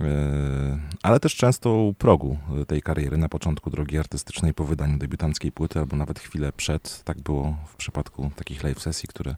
E, 0.00 0.78
Ale 1.02 1.20
też 1.20 1.36
często 1.36 1.74
u 1.74 1.94
progu 1.94 2.38
tej 2.66 2.82
kariery, 2.82 3.16
na 3.16 3.28
początku 3.28 3.70
drogi 3.70 3.98
artystycznej, 3.98 4.54
po 4.54 4.64
wydaniu 4.64 4.98
debiutanckiej 4.98 5.52
płyty, 5.52 5.78
albo 5.78 5.96
nawet 5.96 6.18
chwilę 6.18 6.52
przed. 6.52 7.04
Tak 7.04 7.20
było 7.20 7.56
w 7.66 7.76
przypadku 7.76 8.30
takich 8.36 8.62
live 8.62 8.80
sesji, 8.80 9.08
które 9.08 9.30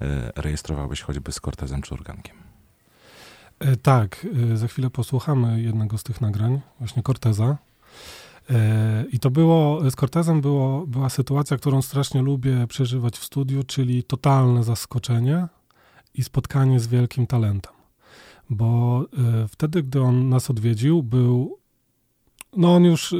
e, 0.00 0.32
rejestrowałeś 0.36 1.02
choćby 1.02 1.32
z 1.32 1.40
Cortezem 1.40 1.82
czy 1.82 1.94
organkiem. 1.94 2.45
E, 3.58 3.76
Tak, 3.76 4.26
e, 4.52 4.56
za 4.56 4.68
chwilę 4.68 4.90
posłuchamy 4.90 5.62
jednego 5.62 5.98
z 5.98 6.02
tych 6.02 6.20
nagrań, 6.20 6.60
właśnie 6.78 7.02
Corteza. 7.02 7.58
E, 8.50 9.04
I 9.12 9.18
to 9.18 9.30
było, 9.30 9.90
z 9.90 9.94
Cortezem 9.94 10.40
było, 10.40 10.86
była 10.86 11.08
sytuacja, 11.08 11.56
którą 11.56 11.82
strasznie 11.82 12.22
lubię 12.22 12.66
przeżywać 12.66 13.18
w 13.18 13.24
studiu, 13.24 13.62
czyli 13.62 14.04
totalne 14.04 14.64
zaskoczenie 14.64 15.48
i 16.14 16.22
spotkanie 16.24 16.80
z 16.80 16.86
wielkim 16.86 17.26
talentem. 17.26 17.72
Bo 18.50 19.04
wtedy, 19.48 19.82
gdy 19.82 20.00
on 20.00 20.28
nas 20.28 20.50
odwiedził, 20.50 21.02
był. 21.02 21.58
No, 22.56 22.74
on 22.74 22.84
już 22.84 23.14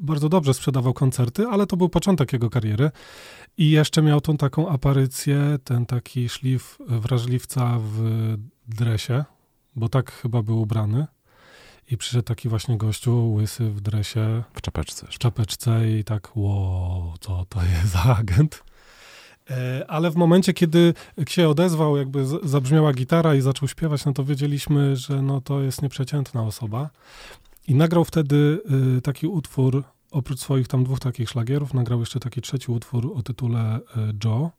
bardzo 0.00 0.28
dobrze 0.28 0.54
sprzedawał 0.54 0.94
koncerty, 0.94 1.46
ale 1.46 1.66
to 1.66 1.76
był 1.76 1.88
początek 1.88 2.32
jego 2.32 2.50
kariery. 2.50 2.90
I 3.58 3.70
jeszcze 3.70 4.02
miał 4.02 4.20
tą 4.20 4.36
taką 4.36 4.68
aparycję, 4.68 5.58
ten 5.64 5.86
taki 5.86 6.28
szlif 6.28 6.78
wrażliwca 6.88 7.78
w 7.78 8.00
dresie, 8.68 9.24
bo 9.76 9.88
tak 9.88 10.12
chyba 10.12 10.42
był 10.42 10.60
ubrany. 10.60 11.06
I 11.90 11.96
przyszedł 11.96 12.22
taki 12.22 12.48
właśnie 12.48 12.76
gościu, 12.76 13.32
łysy 13.32 13.70
w 13.70 13.80
dresie, 13.80 14.42
W 14.54 14.60
czapeczce 14.60 15.06
w 15.10 15.18
czapeczce 15.18 15.90
i 15.90 16.04
tak, 16.04 16.36
ło, 16.36 17.14
co 17.20 17.44
to 17.48 17.62
jest 17.62 17.92
za 17.92 18.02
agent? 18.02 18.62
E, 19.50 19.84
Ale 19.88 20.10
w 20.10 20.16
momencie, 20.16 20.52
kiedy 20.52 20.94
się 21.28 21.48
odezwał, 21.48 21.96
jakby 21.96 22.26
zabrzmiała 22.42 22.92
gitara 22.92 23.34
i 23.34 23.40
zaczął 23.40 23.68
śpiewać, 23.68 24.04
no 24.04 24.12
to 24.12 24.24
wiedzieliśmy, 24.24 24.96
że 24.96 25.22
no 25.22 25.40
to 25.40 25.60
jest 25.60 25.82
nieprzeciętna 25.82 26.42
osoba. 26.42 26.90
I 27.68 27.74
nagrał 27.74 28.04
wtedy 28.04 28.60
y, 28.98 29.02
taki 29.02 29.26
utwór, 29.26 29.82
oprócz 30.10 30.40
swoich 30.40 30.68
tam 30.68 30.84
dwóch 30.84 31.00
takich 31.00 31.30
szlagierów, 31.30 31.74
nagrał 31.74 32.00
jeszcze 32.00 32.20
taki 32.20 32.40
trzeci 32.40 32.72
utwór 32.72 33.12
o 33.16 33.22
tytule 33.22 33.78
y, 33.78 33.80
Joe. 34.24 34.50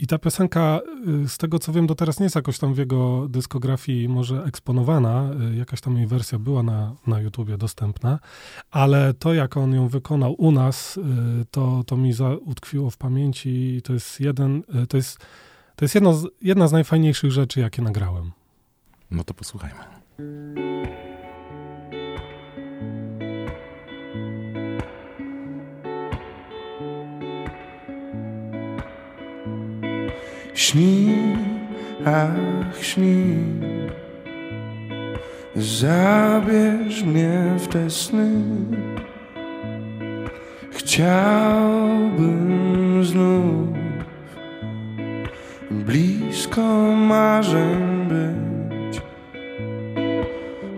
I 0.00 0.06
ta 0.06 0.18
piosenka, 0.18 0.80
y, 1.24 1.28
z 1.28 1.38
tego 1.38 1.58
co 1.58 1.72
wiem, 1.72 1.86
do 1.86 1.94
teraz 1.94 2.20
nie 2.20 2.24
jest 2.24 2.36
jakoś 2.36 2.58
tam 2.58 2.74
w 2.74 2.78
jego 2.78 3.28
dyskografii 3.28 4.08
może 4.08 4.44
eksponowana. 4.44 5.30
y, 5.52 5.56
Jakaś 5.56 5.80
tam 5.80 5.96
jej 5.96 6.06
wersja 6.06 6.38
była 6.38 6.62
na, 6.62 6.94
na 7.06 7.20
YouTubie 7.20 7.58
dostępna, 7.58 8.18
ale 8.70 9.14
to, 9.14 9.34
jak 9.34 9.56
on 9.56 9.74
ją 9.74 9.88
wykonał 9.88 10.34
u 10.38 10.52
nas, 10.52 10.96
y, 10.96 11.00
to, 11.50 11.84
to 11.86 11.96
mi 11.96 12.12
za, 12.12 12.30
utkwiło 12.36 12.90
w 12.90 12.96
pamięci. 12.96 13.80
To 13.84 13.92
jest 13.92 14.20
jeden, 14.20 14.62
to 14.88 14.96
jest, 14.96 15.18
to 15.76 15.84
jest 15.84 15.94
jedno 15.94 16.22
jedna 16.42 16.68
z 16.68 16.72
najfajniejszych 16.72 17.32
rzeczy, 17.32 17.60
jakie 17.60 17.82
nagrałem. 17.82 18.32
No 19.10 19.24
to 19.24 19.34
posłuchajmy. 19.34 19.80
Śnij, 30.54 31.36
ach 32.06 32.84
śnij 32.84 33.36
Zabierz 35.56 37.02
mnie 37.02 37.54
w 37.58 37.68
te 37.68 37.90
sny. 37.90 38.30
Chciałbym 40.70 42.34
znów 43.04 43.68
Blisko 45.70 46.62
marzeń 46.96 48.08
być. 48.08 49.00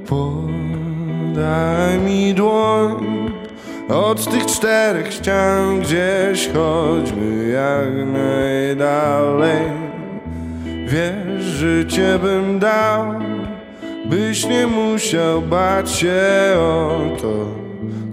Podaj 0.09 1.99
mi 1.99 2.35
dłoń 2.35 3.12
Od 3.89 4.31
tych 4.31 4.47
czterech 4.47 5.13
ścian 5.13 5.81
gdzieś 5.81 6.49
chodźmy 6.49 7.49
jak 7.49 8.07
najdalej. 8.13 9.83
Wiesz, 10.93 11.45
życie 11.45 12.19
bym 12.23 12.59
dał 12.59 13.05
Byś 14.05 14.47
nie 14.47 14.67
musiał 14.67 15.43
bać 15.43 15.91
się 15.91 16.23
o 16.57 17.01
to 17.23 17.47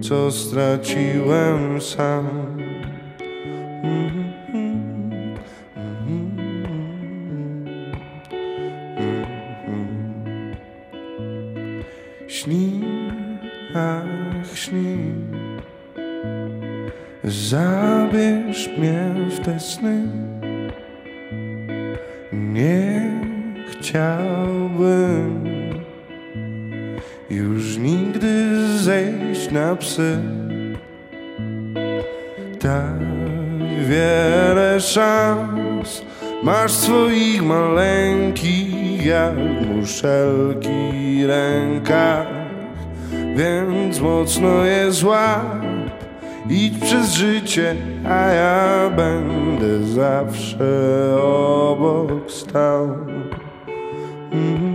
Co 0.01 0.31
straciłem 0.31 1.81
sam 1.81 2.48
Zabierz 17.49 18.69
mnie 18.77 19.15
w 19.29 19.39
te 19.39 19.59
sny. 19.59 20.07
Nie 22.33 23.11
chciałbym 23.71 25.49
Już 27.29 27.77
nigdy 27.77 28.55
zejść 28.77 29.51
na 29.51 29.75
psy. 29.75 30.19
Tak 32.59 32.99
wiele 33.87 34.81
szans 34.81 36.01
Masz 36.43 36.71
swoich 36.71 37.43
maleńkich 37.43 39.05
jak 39.05 39.35
muszelki 39.67 41.25
rękach 41.25 42.27
Więc 43.35 43.99
mocno 43.99 44.65
je 44.65 44.91
złap 44.91 45.68
Idź 46.49 46.77
przez 46.79 47.13
życie, 47.13 47.75
a 48.09 48.27
ja 48.27 48.89
będę 48.89 49.83
zawsze 49.83 50.67
obok 51.21 52.31
stał. 52.31 52.83
Mhm, 52.83 53.29
mhm, 54.31 54.68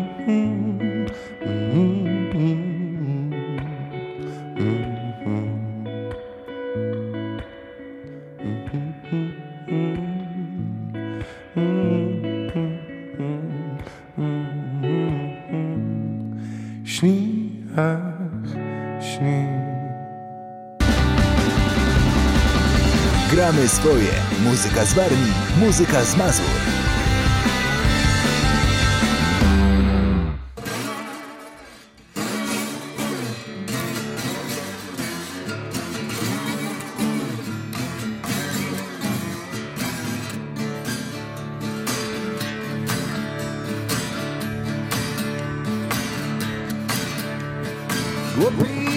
Muzyka 24.74 24.90
z 24.90 24.94
Warmii, 24.94 25.32
muzyka 25.60 26.04
z 26.04 26.16
Mazur. 26.16 26.74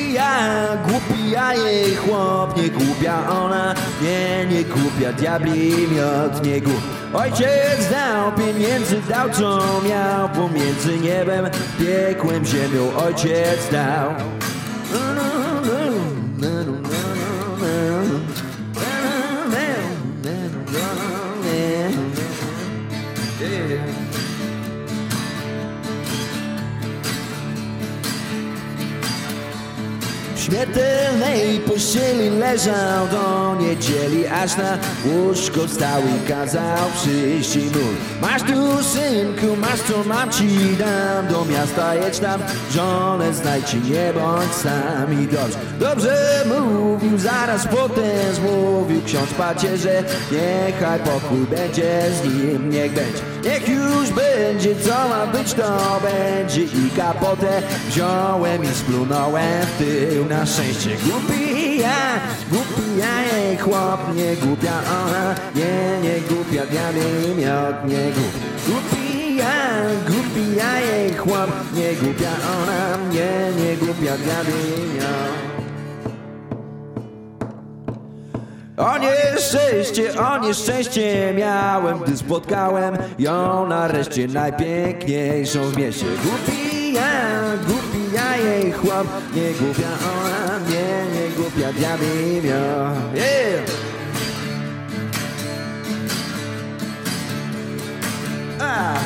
Głupi 0.07 0.19
ja, 0.19 0.67
głupi 0.87 1.31
ja 1.31 1.53
jej 1.53 1.95
chłop, 1.95 2.57
nie 2.57 2.69
głupia 2.69 3.29
ona, 3.29 3.75
nie, 4.01 4.45
nie 4.45 4.63
głupia 4.63 5.13
diabli 5.13 5.87
miot, 5.87 6.45
nie 6.45 6.61
głup. 6.61 6.81
Ojciec 7.13 7.89
dał 7.91 8.31
pieniędzy, 8.31 9.01
dał 9.09 9.29
co 9.29 9.59
miał, 9.89 10.29
pomiędzy 10.29 10.97
niebem, 10.99 11.45
piekłem, 11.79 12.45
ziemią 12.45 12.95
ojciec 12.97 13.71
dał. 13.71 14.11
Śmiertelnej 30.47 31.59
pościeli 31.59 32.29
leżał 32.29 33.07
do 33.11 33.55
niedzieli 33.59 34.27
Aż 34.27 34.57
na 34.57 34.77
łóżko 35.05 35.67
stał 35.67 36.01
i 36.01 36.27
kazał 36.27 36.87
przyjść 36.95 37.55
i 37.55 37.59
mól 37.59 37.95
Masz 38.21 38.41
tu 38.41 38.83
synku, 38.83 39.55
masz 39.61 39.81
co 39.81 40.03
mam 40.03 40.31
ci 40.31 40.75
dam 40.75 41.27
Do 41.29 41.45
miasta 41.45 41.95
jedź 41.95 42.19
tam, 42.19 42.41
żonę 42.71 43.33
znajdź 43.33 43.73
i 43.73 43.91
nie 43.91 44.13
bądź 44.13 44.53
sam 44.53 45.23
i 45.23 45.27
dobrze 45.27 45.57
Dobrze 45.79 46.45
mówił, 46.45 47.17
zaraz 47.17 47.67
potem 47.67 48.35
zmówił 48.35 49.01
ksiądz 49.05 49.33
pacierze 49.33 50.03
Niechaj 50.31 50.99
pokój 50.99 51.45
będzie 51.49 52.01
z 52.21 52.23
nim, 52.23 52.69
niech 52.69 52.93
będzie. 52.93 53.21
Niech 53.43 53.69
już 53.69 53.86
będzie, 54.17 54.75
co 54.75 55.09
ma 55.09 55.27
być, 55.27 55.53
to 55.53 55.99
będzie. 56.01 56.61
I 56.61 56.89
kapotę 56.97 57.61
wziąłem 57.89 58.63
i 58.63 58.67
splunąłem 58.67 59.65
w 59.65 59.77
tył. 59.77 60.25
Na 60.25 60.45
szczęście 60.45 60.89
głupi 60.89 61.79
ja, 61.79 62.19
głupi 62.51 62.97
ja 62.99 63.37
jej 63.37 63.57
chłop 63.57 64.15
Nie 64.15 64.35
głupia 64.35 64.73
ona, 65.05 65.35
nie, 65.55 66.09
nie 66.09 66.21
głupia 66.21 66.65
diabli 66.65 67.35
miot 67.37 67.85
Nie 67.87 68.11
głup, 68.11 68.33
głupi 68.67 69.35
ja, 69.35 69.55
głupi 70.07 70.55
ja 70.55 70.79
jej 70.79 71.13
chłop 71.13 71.49
Nie 71.73 71.93
głupia 71.93 72.31
ona, 72.61 73.11
nie, 73.11 73.63
nie 73.63 73.77
głupia 73.77 74.17
diabli 74.17 74.93
miot 74.95 75.46
O 78.77 78.97
nieszczęście, 78.97 80.19
o 80.19 80.37
nieszczęście 80.37 81.33
miałem, 81.37 81.99
gdy 81.99 82.17
spotkałem 82.17 82.97
ją 83.19 83.67
nareszcie 83.67 84.27
najpiękniejszą 84.27 85.63
w 85.63 85.77
mieście. 85.77 86.05
Głupi 86.05 86.93
ja, 86.93 87.41
głupi 87.67 88.13
ja 88.13 88.37
jej 88.37 88.71
chłop, 88.71 89.07
nie 89.35 89.51
głupia 89.51 89.87
ona, 90.17 90.59
nie, 90.69 91.19
nie 91.19 91.35
głupia 91.35 91.73
diabli 91.73 92.41
mio. 92.43 92.91
Yeah! 93.15 93.63
Ah! 98.59 98.99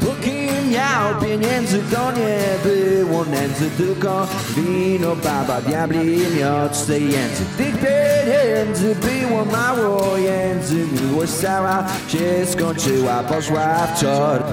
Póki 0.00 0.48
miał 0.70 1.20
pieniędzy, 1.20 1.78
to 1.92 2.12
nie 2.12 2.38
było 2.64 3.24
nędzy, 3.24 3.70
tylko 3.70 4.26
wino, 4.56 5.16
baba, 5.16 5.60
diabli, 5.60 6.18
miocz 6.36 6.69
tej 6.86 7.02
jędzy. 7.02 7.44
Tych 7.58 7.74
pieniędzy 7.74 8.94
było 8.94 9.44
mało 9.44 10.16
jędzy, 10.16 10.74
miłość 10.74 11.32
cała 11.32 11.86
się 12.08 12.46
skończyła, 12.52 13.22
poszła 13.22 13.86
w 13.86 14.00
czort. 14.00 14.44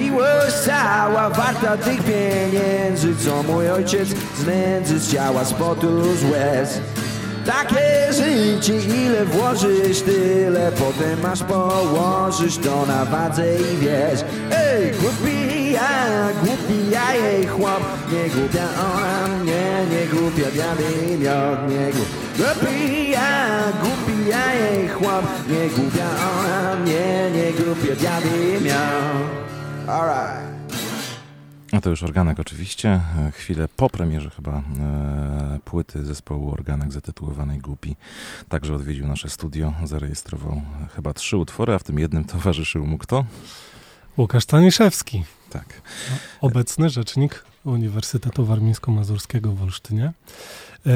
Miłość 0.00 0.54
cała 0.66 1.30
warta 1.30 1.76
tych 1.76 2.00
pieniędzy, 2.02 3.16
co 3.24 3.42
mój 3.42 3.70
ojciec 3.70 4.08
z 4.08 4.46
nędzy, 4.46 4.98
z 4.98 5.12
ciała, 5.12 5.44
z 5.44 5.52
potu, 5.52 6.16
z 6.16 6.30
łez. 6.30 6.80
Takie 7.46 8.12
życie, 8.12 8.76
ile 8.76 9.24
włożysz, 9.24 10.00
tyle 10.00 10.72
potem 10.72 11.20
masz 11.22 11.42
położysz 11.42 12.56
to 12.58 12.86
na 12.86 13.04
wadze 13.04 13.54
i 13.54 13.76
wiesz 13.76 14.20
Ej, 14.50 14.92
głupi 14.92 15.37
ja, 15.72 16.28
głupi 16.40 16.90
ja 16.90 17.14
jej 17.14 17.46
chłop 17.46 17.82
Nie 18.12 18.30
głupia 18.30 18.68
ona, 18.94 19.28
nie, 19.44 19.86
nie 19.90 20.06
głupia 20.06 20.50
diabli 20.50 21.18
miod, 21.18 21.70
nie 21.70 21.92
głup 21.92 22.08
Głupi 22.36 23.10
ja, 23.10 23.48
głupi 23.82 24.28
ja 24.28 24.54
jej 24.54 24.88
chłop 24.88 25.24
Nie 25.48 25.68
głupia 25.68 26.06
ona, 26.30 26.74
nie, 26.84 27.30
nie 27.30 27.52
głupia 27.52 27.94
diabli 27.94 28.64
miod 28.64 29.88
Alright 29.88 30.58
A 31.72 31.80
to 31.80 31.90
już 31.90 32.02
Organek 32.02 32.40
oczywiście. 32.40 33.00
Chwilę 33.32 33.68
po 33.76 33.90
premierze 33.90 34.30
chyba 34.30 34.52
e, 34.52 35.58
płyty 35.64 36.04
zespołu 36.04 36.52
Organek 36.52 36.92
zatytułowanej 36.92 37.58
Głupi. 37.58 37.96
Także 38.48 38.74
odwiedził 38.74 39.06
nasze 39.06 39.30
studio, 39.30 39.72
zarejestrował 39.84 40.62
chyba 40.94 41.12
trzy 41.12 41.36
utwory, 41.36 41.74
a 41.74 41.78
w 41.78 41.82
tym 41.82 41.98
jednym 41.98 42.24
towarzyszył 42.24 42.86
mu 42.86 42.98
kto? 42.98 43.24
Łukasz 44.18 44.42
Staniszewski, 44.44 45.24
Tak. 45.50 45.82
obecny 46.40 46.90
rzecznik 46.90 47.44
Uniwersytetu 47.64 48.44
Warmińsko-Mazurskiego 48.46 49.52
w 49.52 49.62
Olsztynie. 49.62 50.04
E, 50.86 50.92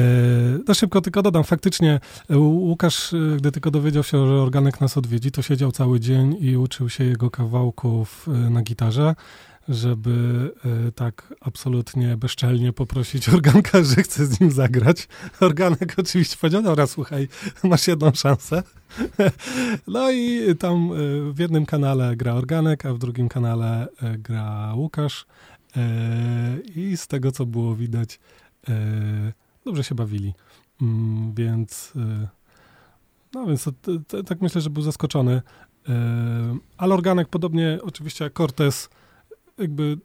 No 0.67 0.73
szybko 0.73 1.01
tylko 1.01 1.21
dodam, 1.21 1.43
faktycznie 1.43 1.99
e, 2.29 2.37
Łukasz, 2.37 3.13
e, 3.13 3.17
gdy 3.37 3.51
tylko 3.51 3.71
dowiedział 3.71 4.03
się, 4.03 4.27
że 4.27 4.33
organek 4.33 4.81
nas 4.81 4.97
odwiedzi, 4.97 5.31
to 5.31 5.41
siedział 5.41 5.71
cały 5.71 5.99
dzień 5.99 6.37
i 6.39 6.57
uczył 6.57 6.89
się 6.89 7.03
jego 7.03 7.31
kawałków 7.31 8.27
na 8.27 8.61
gitarze, 8.61 9.15
żeby 9.69 10.51
e, 10.87 10.91
tak 10.91 11.33
absolutnie 11.41 12.17
bezczelnie 12.17 12.73
poprosić 12.73 13.29
organka, 13.29 13.83
że 13.83 13.95
chce 13.95 14.25
z 14.25 14.39
nim 14.39 14.51
zagrać. 14.51 15.07
Organek 15.39 15.95
oczywiście 15.97 16.37
powiedział, 16.37 16.63
dobra, 16.63 16.87
słuchaj, 16.87 17.27
masz 17.63 17.87
jedną 17.87 18.11
szansę. 18.13 18.63
No 19.87 20.11
i 20.11 20.55
tam 20.59 20.91
e, 20.91 20.95
w 21.33 21.39
jednym 21.39 21.65
kanale 21.65 22.15
gra 22.15 22.33
organek, 22.33 22.85
a 22.85 22.93
w 22.93 22.97
drugim 22.97 23.29
kanale 23.29 23.87
e, 24.01 24.17
gra 24.17 24.73
Łukasz. 24.75 25.25
I 26.75 26.97
z 26.97 27.07
tego, 27.07 27.31
co 27.31 27.45
było 27.45 27.75
widać, 27.75 28.19
dobrze 29.65 29.83
się 29.83 29.95
bawili. 29.95 30.33
Mm, 30.81 31.33
Więc, 31.33 31.93
no 33.33 33.45
więc 33.45 33.69
tak 34.27 34.41
myślę, 34.41 34.61
że 34.61 34.69
był 34.69 34.83
zaskoczony. 34.83 35.41
Ale 36.77 36.93
organek, 36.93 37.27
podobnie 37.27 37.79
oczywiście 37.83 38.23
jak 38.23 38.33
Cortez, 38.33 38.89
jakby 39.57 39.97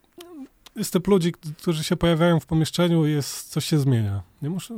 jest 0.78 0.92
typ 0.92 1.06
ludzi, 1.06 1.32
którzy 1.32 1.84
się 1.84 1.96
pojawiają 1.96 2.40
w 2.40 2.46
pomieszczeniu 2.46 3.06
i 3.06 3.11
jest, 3.12 3.48
coś 3.48 3.64
się 3.64 3.78
zmienia. 3.78 4.22
Nie 4.42 4.50
muszę, 4.50 4.74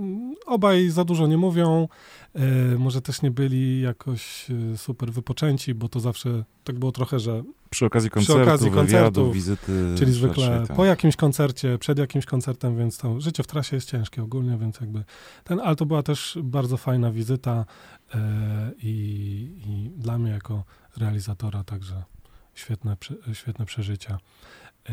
obaj 0.47 0.89
za 0.89 1.05
dużo 1.05 1.27
nie 1.27 1.37
mówią, 1.37 1.89
e, 2.35 2.41
może 2.79 3.03
też 3.03 3.23
nie 3.23 3.31
byli 3.31 3.81
jakoś 3.81 4.47
e, 4.51 4.77
super 4.79 5.13
wypoczęci, 5.13 5.75
bo 5.75 5.89
to 5.89 6.01
zawsze 6.01 6.45
tak 6.65 6.79
było 6.79 6.93
trochę, 6.93 7.19
że 7.19 7.43
Przy 7.71 7.87
okazji 7.87 8.11
Przy 8.11 8.15
koncertu, 8.15 8.43
okazji 8.43 8.71
wywiadu, 8.71 8.87
koncertów, 8.87 9.35
wizyty. 9.35 9.95
Czyli 9.99 10.13
zwykle 10.13 10.45
szerszej, 10.45 10.67
tak. 10.67 10.77
po 10.77 10.85
jakimś 10.85 11.17
koncercie, 11.17 11.79
przed 11.79 11.99
jakimś 11.99 12.27
koncertem, 12.27 12.79
więc 12.79 12.99
to 12.99 13.21
życie 13.21 13.43
w 13.43 13.47
trasie 13.47 13.77
jest 13.77 13.91
ciężkie 13.91 14.23
ogólnie, 14.23 14.59
więc 14.59 14.81
jakby 14.81 15.05
ten, 15.45 15.61
ale 15.61 15.77
to 15.77 15.87
była 15.87 16.03
też 16.03 16.39
bardzo 16.43 16.77
fajna 16.77 17.13
wizyta 17.13 17.65
e, 18.15 18.19
i, 18.83 18.91
i 19.67 19.91
dla 19.97 20.19
mnie 20.19 20.31
jako 20.31 20.65
realizatora 20.97 21.65
także 21.65 22.03
świetne, 22.61 22.97
świetne 23.33 23.67
przeżycia. 23.67 24.19
E, 24.89 24.93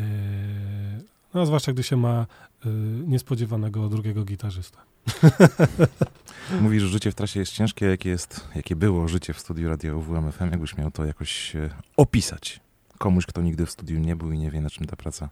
no, 1.34 1.46
zwłaszcza 1.46 1.72
gdy 1.72 1.82
się 1.82 1.96
ma 1.96 2.26
e, 2.64 2.68
niespodziewanego 3.06 3.88
drugiego 3.88 4.24
gitarzystę. 4.24 4.78
Mówisz, 6.62 6.82
że 6.82 6.88
życie 6.88 7.12
w 7.12 7.14
trasie 7.14 7.40
jest 7.40 7.52
ciężkie. 7.52 7.86
Jakie, 7.86 8.08
jest, 8.08 8.48
jakie 8.54 8.76
było 8.76 9.08
życie 9.08 9.34
w 9.34 9.38
studiu 9.38 9.68
Radia 9.68 9.94
UWM 9.94 10.32
FM? 10.32 10.50
Jakbyś 10.50 10.76
miał 10.76 10.90
to 10.90 11.04
jakoś 11.04 11.56
e, 11.56 11.70
opisać 11.96 12.60
komuś, 12.98 13.26
kto 13.26 13.42
nigdy 13.42 13.66
w 13.66 13.70
studiu 13.70 13.98
nie 13.98 14.16
był 14.16 14.32
i 14.32 14.38
nie 14.38 14.50
wie, 14.50 14.60
na 14.60 14.70
czym 14.70 14.86
ta 14.86 14.96
praca 14.96 15.28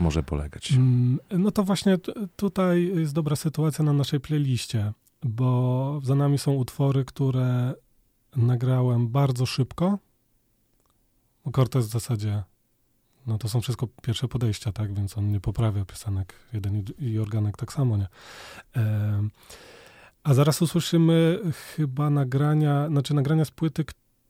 może 0.00 0.22
polegać? 0.22 0.72
Mm, 0.72 1.18
No 1.30 1.50
to 1.50 1.64
właśnie 1.64 1.98
tutaj 2.36 2.92
jest 2.94 3.12
dobra 3.12 3.36
sytuacja 3.36 3.84
na 3.84 3.92
naszej 3.92 4.20
playliście, 4.20 4.92
bo 5.24 6.00
za 6.04 6.14
nami 6.14 6.38
są 6.38 6.52
utwory, 6.52 7.04
które 7.04 7.74
nagrałem 8.36 9.08
bardzo 9.08 9.46
szybko. 9.46 9.98
Cortez 11.52 11.86
w 11.86 11.90
zasadzie, 11.90 12.42
no 13.26 13.38
to 13.38 13.48
są 13.48 13.60
wszystko 13.60 13.88
pierwsze 14.02 14.28
podejścia, 14.28 14.72
tak, 14.72 14.94
więc 14.94 15.18
on 15.18 15.30
nie 15.30 15.40
poprawia 15.40 15.84
piosenek, 15.84 16.34
jeden 16.52 16.76
i, 16.76 17.04
i 17.04 17.18
organek 17.18 17.56
tak 17.56 17.72
samo, 17.72 17.96
nie. 17.96 18.08
Em, 18.72 19.30
A 20.22 20.34
zaraz 20.34 20.62
usłyszymy 20.62 21.40
chyba 21.76 22.10
nagrania, 22.10 22.88
znaczy 22.88 23.14
nagrania 23.14 23.44
z 23.44 23.50
płyty, 23.50 23.84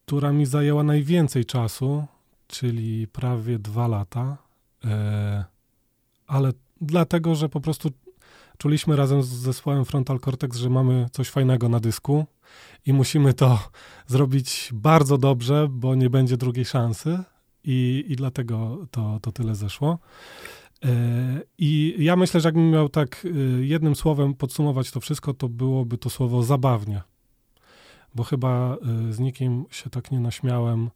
która 0.07 0.33
mi 0.33 0.47
zajęła 0.47 0.83
najwięcej 0.83 1.45
czasu, 1.45 2.07
czyli 2.47 3.07
prawie 3.09 3.59
dwa 3.59 3.89
lata. 3.89 4.37
E, 4.85 5.45
ale 6.27 6.53
dlatego, 6.81 7.35
że 7.35 7.49
po 7.49 7.61
prostu 7.61 7.91
czuliśmy 8.59 8.97
razem 8.97 9.23
z 9.23 9.29
zespołem 9.29 9.85
Frontal 9.85 10.21
Cortex, 10.21 10.57
że 10.57 10.71
mamy 10.71 11.07
coś 11.13 11.29
fajnego 11.29 11.69
na 11.69 11.81
dysku 11.81 12.27
i 12.87 12.93
musimy 12.93 13.35
to 13.35 13.59
zrobić 14.07 14.71
bardzo 14.75 15.19
dobrze, 15.19 15.69
bo 15.71 15.95
nie 15.95 16.11
będzie 16.11 16.37
drugiej 16.37 16.65
szansy 16.65 17.19
i, 17.65 18.05
i 18.09 18.17
dlatego 18.17 18.87
to, 18.91 19.19
to 19.23 19.33
tyle 19.33 19.55
zeszło. 19.55 19.99
E, 20.85 20.89
I 21.59 21.97
ja 21.99 22.17
myślę, 22.17 22.41
że 22.41 22.49
jakbym 22.49 22.71
miał 22.71 22.89
tak 22.89 23.27
e, 23.27 23.29
jednym 23.65 23.97
słowem 23.97 24.35
podsumować 24.35 24.91
to 24.91 25.01
wszystko, 25.01 25.35
to 25.35 25.49
byłoby 25.49 25.99
to 25.99 26.11
słowo 26.11 26.43
zabawnie. 26.43 27.03
Bo 28.15 28.25
chyba 28.25 28.77
e, 29.09 29.13
z 29.13 29.19
nikim 29.19 29.65
się 29.71 29.91
tak 29.91 30.11
nie 30.11 30.21
naśmiałem 30.21 30.91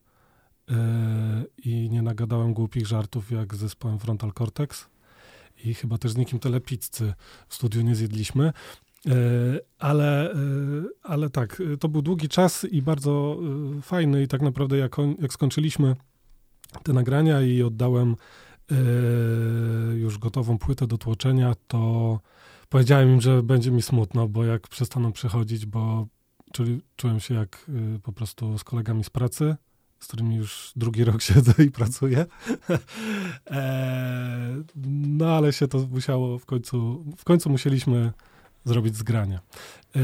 i 1.64 1.90
nie 1.90 2.02
nagadałem 2.02 2.54
głupich 2.54 2.86
żartów 2.86 3.30
jak 3.30 3.54
z 3.54 3.58
zespołem 3.58 3.98
Frontal 3.98 4.32
Cortex. 4.32 4.88
I 5.64 5.74
chyba 5.74 5.98
też 5.98 6.12
z 6.12 6.16
nikim 6.16 6.38
tyle 6.38 6.60
pizzy 6.60 7.14
w 7.48 7.54
studiu 7.54 7.82
nie 7.82 7.94
zjedliśmy. 7.94 8.52
E, 9.06 9.12
Ale, 9.78 10.32
e, 10.32 10.36
ale 11.02 11.30
tak, 11.30 11.62
e, 11.74 11.76
to 11.76 11.88
był 11.88 12.02
długi 12.02 12.28
czas 12.28 12.64
i 12.64 12.82
bardzo 12.82 13.38
fajny 13.82 14.22
i 14.22 14.28
tak 14.28 14.42
naprawdę 14.42 14.76
jak, 14.76 14.96
jak 15.18 15.32
skończyliśmy 15.32 15.96
te 16.82 16.92
nagrania 16.92 17.42
i 17.42 17.62
oddałem 17.62 18.16
już 19.94 20.18
gotową 20.18 20.58
płytę 20.58 20.86
do 20.86 20.98
tłoczenia, 20.98 21.54
to 21.66 22.20
powiedziałem 22.68 23.08
im, 23.08 23.20
że 23.20 23.42
będzie 23.42 23.70
mi 23.70 23.82
smutno, 23.82 24.28
bo 24.28 24.44
jak 24.44 24.68
przestaną 24.68 25.12
przychodzić, 25.12 25.66
bo 25.66 26.06
czuli, 26.52 26.80
czułem 26.96 27.20
się 27.20 27.34
jak 27.34 27.70
po 28.02 28.12
prostu 28.12 28.58
z 28.58 28.64
kolegami 28.64 29.04
z 29.04 29.10
pracy, 29.10 29.56
z 30.00 30.06
którymi 30.06 30.36
już 30.36 30.72
drugi 30.76 31.04
rok 31.04 31.22
siedzę 31.28 31.64
i 31.64 31.70
pracuję. 31.70 32.26
e, 33.50 34.62
no 34.86 35.36
ale 35.36 35.52
się 35.52 35.68
to 35.68 35.78
musiało 35.78 36.38
w 36.38 36.46
końcu, 36.46 37.04
w 37.16 37.24
końcu 37.24 37.50
musieliśmy 37.50 38.12
zrobić 38.64 38.96
zgranie. 38.96 39.40
E, 39.96 40.00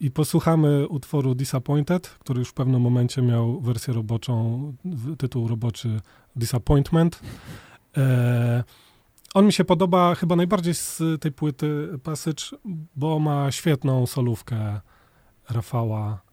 I 0.00 0.10
posłuchamy 0.10 0.88
utworu 0.88 1.34
Disappointed, 1.34 2.08
który 2.08 2.38
już 2.38 2.48
w 2.48 2.54
pewnym 2.54 2.80
momencie 2.80 3.22
miał 3.22 3.60
wersję 3.60 3.94
roboczą, 3.94 4.74
tytuł 5.18 5.48
roboczy 5.48 6.00
Disappointment. 6.36 7.20
E, 7.96 8.64
on 9.34 9.46
mi 9.46 9.52
się 9.52 9.64
podoba 9.64 10.14
chyba 10.14 10.36
najbardziej 10.36 10.74
z 10.74 11.02
tej 11.20 11.32
płyty 11.32 11.88
Passage, 12.02 12.44
bo 12.96 13.18
ma 13.18 13.50
świetną 13.50 14.06
solówkę 14.06 14.80
Rafała 15.50 16.31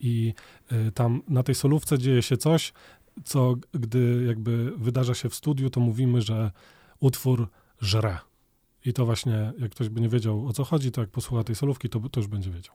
i 0.00 0.34
e, 0.70 0.90
tam 0.90 1.22
na 1.28 1.42
tej 1.42 1.54
solówce 1.54 1.98
dzieje 1.98 2.22
się 2.22 2.36
coś, 2.36 2.72
co 3.24 3.54
gdy 3.74 4.24
jakby 4.26 4.72
wydarza 4.76 5.14
się 5.14 5.28
w 5.28 5.34
studiu, 5.34 5.70
to 5.70 5.80
mówimy, 5.80 6.22
że 6.22 6.50
utwór 7.00 7.48
żre. 7.80 8.18
I 8.84 8.92
to 8.92 9.06
właśnie, 9.06 9.52
jak 9.58 9.70
ktoś 9.70 9.88
by 9.88 10.00
nie 10.00 10.08
wiedział 10.08 10.46
o 10.46 10.52
co 10.52 10.64
chodzi, 10.64 10.92
to 10.92 11.00
jak 11.00 11.10
posłucha 11.10 11.44
tej 11.44 11.54
solówki, 11.54 11.88
to, 11.88 12.00
to 12.00 12.20
już 12.20 12.26
będzie 12.26 12.50
wiedział. 12.50 12.74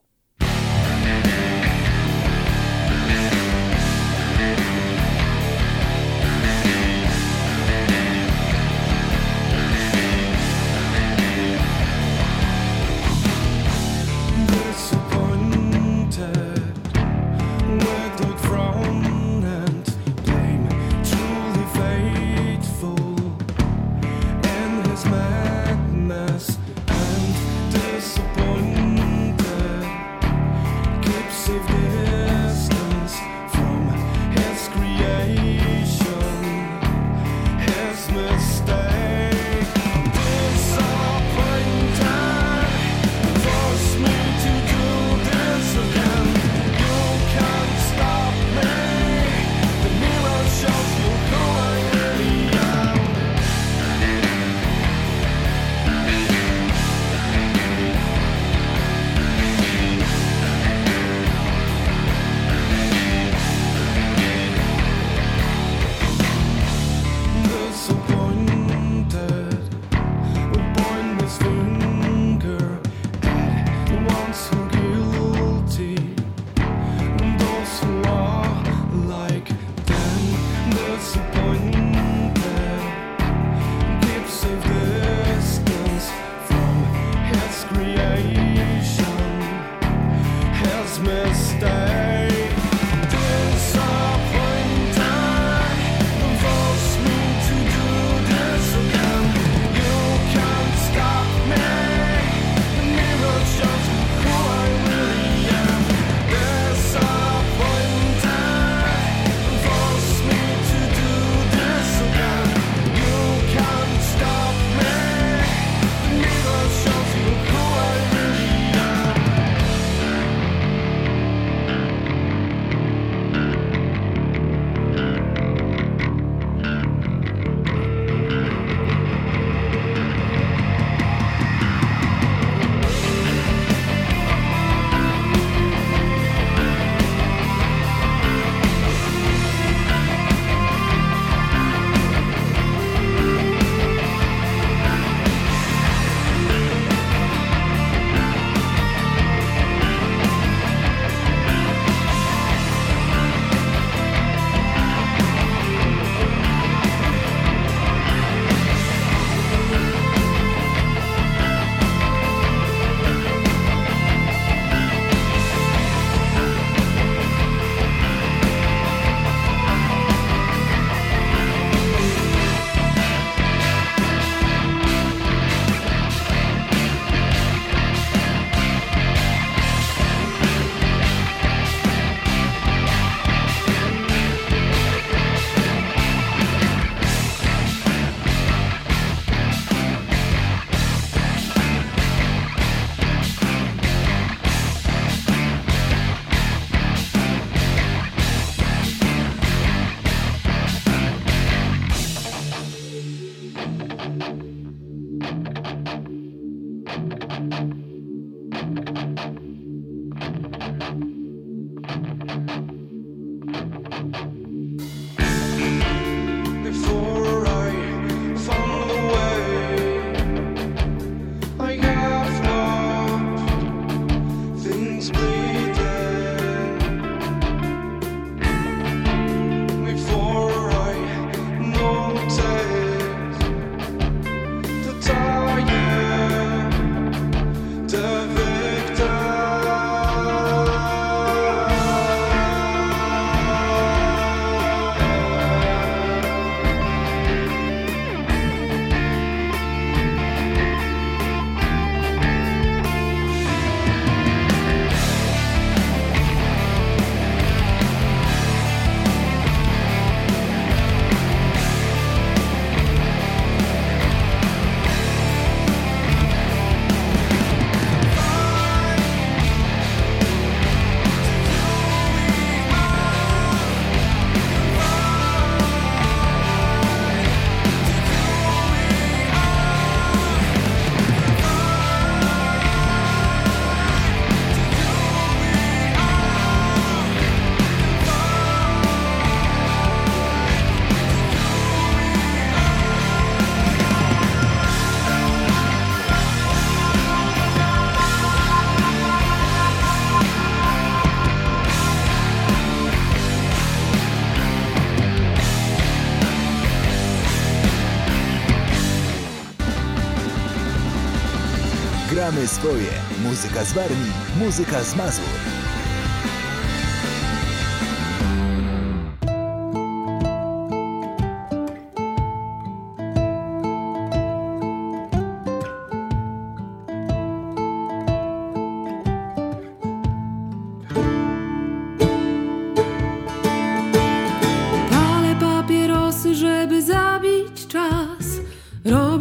Swoje. 312.48 312.91
Muzyka 313.24 313.64
z 313.66 313.74
Warmii, 313.74 314.14
muzyka 314.39 314.84
z 314.84 314.96
Mazur. 314.96 315.62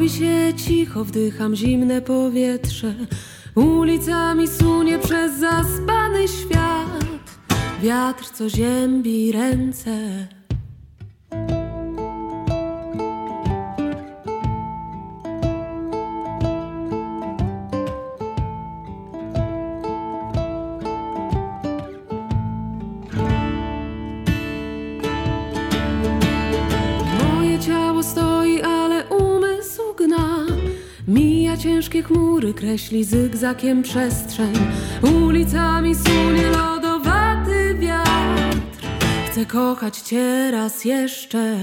Robi 0.02 0.14
się 0.14 0.54
cicho, 0.66 1.04
wdycham 1.04 1.56
zimne 1.56 2.00
powietrze. 2.00 2.94
Ulicami 3.54 4.48
sunie 4.48 4.98
przez 4.98 5.38
zaspany 5.38 6.28
świat. 6.28 7.04
Wiatr, 7.82 8.24
co 8.24 8.48
ziębi 8.48 9.32
ręce. 9.32 10.26
Kreśli 32.92 33.04
zygzakiem 33.04 33.82
przestrzeń. 33.82 34.52
Ulicami 35.26 35.94
sunie 35.94 36.50
lodowaty 36.50 37.74
wiatr. 37.74 38.56
Chcę 39.26 39.46
kochać 39.46 39.98
cię 39.98 40.50
raz 40.50 40.84
jeszcze. 40.84 41.56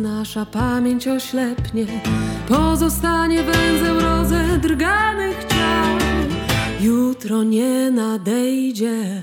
Nasza 0.00 0.46
pamięć 0.46 1.08
oślepnie. 1.08 1.86
Pozostanie 2.48 3.42
węzeł 3.42 4.00
rozedrganych 4.00 5.44
ciał. 5.44 5.98
Jutro 6.80 7.42
nie 7.42 7.90
nadejdzie. 7.90 9.22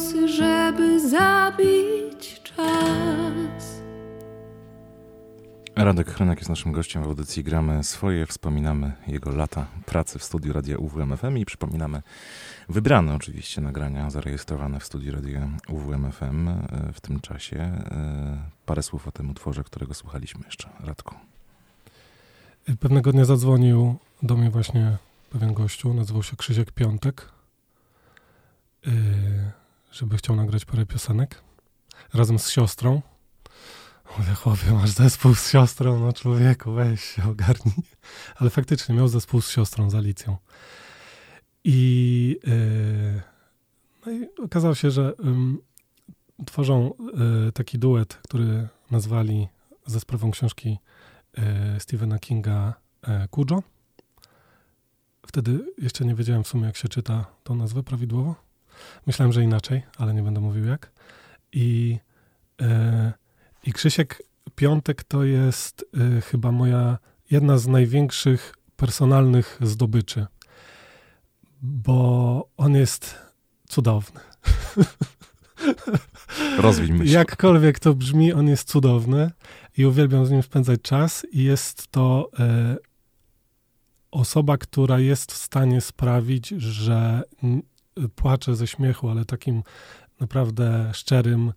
Głosy, 0.00 0.28
żeby 0.28 1.10
zabić 1.10 2.42
czas. 2.42 3.80
Radek 5.76 6.10
Chrynek 6.10 6.38
jest 6.38 6.48
naszym 6.48 6.72
gościem 6.72 7.02
w 7.02 7.06
audycji. 7.06 7.44
Gramy 7.44 7.84
swoje, 7.84 8.26
wspominamy 8.26 8.92
jego 9.06 9.30
lata 9.30 9.66
pracy 9.86 10.18
w 10.18 10.24
studiu 10.24 10.52
Radia 10.52 10.78
UWMFM 10.78 11.38
i 11.38 11.44
przypominamy 11.44 12.02
wybrane 12.68 13.14
oczywiście 13.14 13.60
nagrania 13.60 14.10
zarejestrowane 14.10 14.80
w 14.80 14.84
studiu 14.84 15.12
Radia 15.12 15.48
UWMFM 15.68 16.48
e, 16.48 16.58
w 16.92 17.00
tym 17.00 17.20
czasie. 17.20 17.58
E, 17.58 18.50
Parę 18.66 18.82
słów 18.82 19.08
o 19.08 19.12
tym 19.12 19.30
utworze, 19.30 19.64
którego 19.64 19.94
słuchaliśmy 19.94 20.44
jeszcze. 20.44 20.68
Radku. 20.80 21.14
Pewnego 22.80 23.12
dnia 23.12 23.24
zadzwonił 23.24 23.96
do 24.22 24.36
mnie 24.36 24.50
właśnie 24.50 24.96
pewien 25.30 25.54
gościu, 25.54 25.94
nazywał 25.94 26.22
się 26.22 26.36
Krzysiek 26.36 26.72
Piątek, 26.72 27.28
yy, 28.86 28.92
żeby 29.92 30.16
chciał 30.16 30.36
nagrać 30.36 30.64
parę 30.64 30.86
piosenek 30.86 31.42
razem 32.14 32.38
z 32.38 32.50
siostrą. 32.50 33.02
Mówię, 34.18 34.34
chłopie, 34.34 34.72
masz 34.72 34.90
zespół 34.90 35.34
z 35.34 35.50
siostrą, 35.50 36.00
no 36.00 36.12
człowieku, 36.12 36.72
weź 36.72 37.04
się 37.04 37.24
ogarnij. 37.30 37.74
Ale 38.36 38.50
faktycznie 38.50 38.94
miał 38.94 39.08
zespół 39.08 39.40
z 39.40 39.50
siostrą, 39.50 39.90
z 39.90 39.94
Alicją. 39.94 40.36
I, 41.64 42.38
yy, 42.46 43.22
no 44.06 44.12
i 44.12 44.28
okazało 44.44 44.74
się, 44.74 44.90
że 44.90 45.12
ym, 45.24 45.58
tworzą 46.46 46.94
yy, 47.44 47.52
taki 47.52 47.78
duet, 47.78 48.14
który 48.14 48.68
nazwali 48.90 49.48
za 49.86 50.00
sprawą 50.00 50.30
książki 50.30 50.78
e, 51.38 51.80
Stephena 51.80 52.18
Kinga 52.18 52.74
Kujo. 53.30 53.62
Wtedy 55.26 55.72
jeszcze 55.78 56.04
nie 56.04 56.14
wiedziałem 56.14 56.44
w 56.44 56.48
sumie, 56.48 56.66
jak 56.66 56.76
się 56.76 56.88
czyta 56.88 57.24
tą 57.44 57.54
nazwę 57.54 57.82
prawidłowo. 57.82 58.49
Myślałem, 59.06 59.32
że 59.32 59.42
inaczej, 59.42 59.82
ale 59.98 60.14
nie 60.14 60.22
będę 60.22 60.40
mówił 60.40 60.64
jak. 60.64 60.92
I, 61.52 61.98
e, 62.60 63.12
i 63.64 63.72
Krzysiek 63.72 64.22
Piątek 64.54 65.04
to 65.04 65.24
jest 65.24 65.84
e, 66.16 66.20
chyba 66.20 66.52
moja 66.52 66.98
jedna 67.30 67.58
z 67.58 67.66
największych 67.66 68.54
personalnych 68.76 69.58
zdobyczy, 69.62 70.26
bo 71.62 72.48
on 72.56 72.74
jest 72.74 73.18
cudowny. 73.68 74.20
Rozwiń 76.58 76.92
myśl. 76.92 77.12
Jakkolwiek 77.12 77.78
to 77.78 77.94
brzmi, 77.94 78.32
on 78.32 78.48
jest 78.48 78.68
cudowny 78.68 79.30
i 79.76 79.84
uwielbiam 79.86 80.26
z 80.26 80.30
nim 80.30 80.42
spędzać 80.42 80.80
czas 80.82 81.26
i 81.32 81.42
jest 81.42 81.88
to 81.88 82.30
e, 82.38 82.76
osoba, 84.10 84.58
która 84.58 84.98
jest 84.98 85.32
w 85.32 85.36
stanie 85.36 85.80
sprawić, 85.80 86.48
że 86.48 87.22
płaczę 88.14 88.56
ze 88.56 88.66
śmiechu, 88.66 89.08
ale 89.08 89.24
takim 89.24 89.62
naprawdę 90.20 90.90
szczerym 90.94 91.52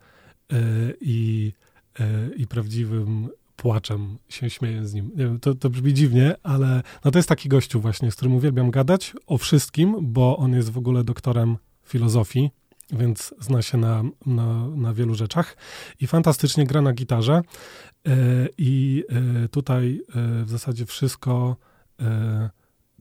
e, 0.51 0.55
i, 1.01 1.53
e, 1.99 2.29
i 2.35 2.47
prawdziwym 2.47 3.29
płaczem 3.55 4.17
się 4.29 4.49
śmieję 4.49 4.87
z 4.87 4.93
nim. 4.93 5.11
Nie 5.15 5.25
wiem, 5.25 5.39
to, 5.39 5.55
to 5.55 5.69
brzmi 5.69 5.93
dziwnie, 5.93 6.35
ale 6.43 6.83
no 7.05 7.11
to 7.11 7.19
jest 7.19 7.29
taki 7.29 7.49
gościu 7.49 7.81
właśnie, 7.81 8.11
z 8.11 8.15
którym 8.15 8.35
uwielbiam 8.35 8.71
gadać 8.71 9.13
o 9.27 9.37
wszystkim, 9.37 9.97
bo 10.01 10.37
on 10.37 10.53
jest 10.53 10.69
w 10.69 10.77
ogóle 10.77 11.03
doktorem 11.03 11.57
filozofii, 11.85 12.49
więc 12.91 13.33
zna 13.39 13.61
się 13.61 13.77
na, 13.77 14.03
na, 14.25 14.67
na 14.67 14.93
wielu 14.93 15.15
rzeczach 15.15 15.57
i 15.99 16.07
fantastycznie 16.07 16.65
gra 16.65 16.81
na 16.81 16.93
gitarze. 16.93 17.41
E, 18.07 18.11
I 18.57 19.03
tutaj 19.51 20.01
w 20.43 20.49
zasadzie 20.49 20.85
wszystko, 20.85 21.55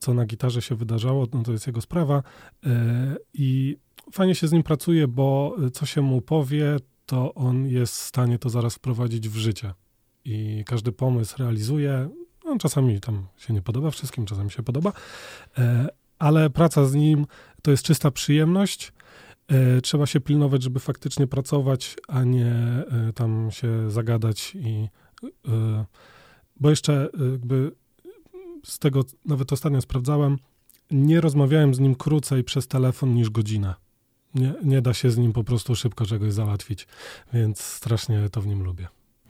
co 0.03 0.14
na 0.14 0.26
gitarze 0.26 0.62
się 0.62 0.74
wydarzało, 0.74 1.26
no 1.32 1.42
to 1.42 1.53
jest 1.53 1.66
jego 1.66 1.80
sprawa. 1.80 2.22
E, 2.66 3.16
I 3.34 3.76
fajnie 4.12 4.34
się 4.34 4.48
z 4.48 4.53
nim 4.53 4.62
pracuje, 4.62 5.09
bo 5.09 5.57
e, 5.66 5.70
co 5.70 5.86
się 5.86 6.00
mu 6.00 6.20
powie, 6.20 6.76
to 7.07 7.34
on 7.34 7.66
jest 7.66 7.94
w 7.94 8.03
stanie 8.03 8.38
to 8.38 8.50
zaraz 8.50 8.74
wprowadzić 8.74 9.28
w 9.28 9.36
życie. 9.36 9.74
I 10.24 10.64
każdy 10.66 10.92
pomysł 10.92 11.34
realizuje. 11.38 12.09
No, 12.44 12.59
czasami 12.59 13.00
tam 13.00 13.26
się 13.36 13.55
nie 13.55 13.62
podoba 13.62 13.90
wszystkim, 13.90 14.26
czasami 14.26 14.50
się 14.50 14.62
podoba, 14.62 14.92
e, 15.59 15.88
ale 16.18 16.50
praca 16.50 16.84
z 16.84 16.94
nim 16.94 17.26
to 17.62 17.70
jest 17.70 17.84
czysta 17.84 18.11
przyjemność. 18.11 18.92
Trzeba 19.82 20.07
się 20.07 20.20
pilnować, 20.20 20.62
żeby 20.62 20.80
faktycznie 20.80 21.26
pracować, 21.26 21.96
a 22.09 22.24
nie 22.24 22.55
tam 23.14 23.48
się 23.50 23.90
zagadać 23.90 24.55
i 24.55 24.88
bo 26.61 26.70
jeszcze 26.70 27.09
jakby 27.32 27.72
z 28.64 28.78
tego 28.78 29.04
nawet 29.24 29.52
ostatnio 29.52 29.80
sprawdzałem, 29.80 30.38
nie 30.90 31.20
rozmawiałem 31.20 31.74
z 31.74 31.80
nim 31.80 31.94
krócej 31.94 32.44
przez 32.44 32.68
telefon 32.68 33.14
niż 33.14 33.30
godzinę. 33.30 33.74
Nie, 34.34 34.54
nie 34.64 34.82
da 34.82 34.94
się 34.94 35.10
z 35.10 35.18
nim 35.18 35.32
po 35.32 35.44
prostu 35.44 35.76
szybko 35.76 36.06
czegoś 36.06 36.32
załatwić, 36.32 36.86
więc 37.32 37.60
strasznie 37.60 38.28
to 38.28 38.40
w 38.40 38.46
nim 38.46 38.62
lubię. 38.62 38.88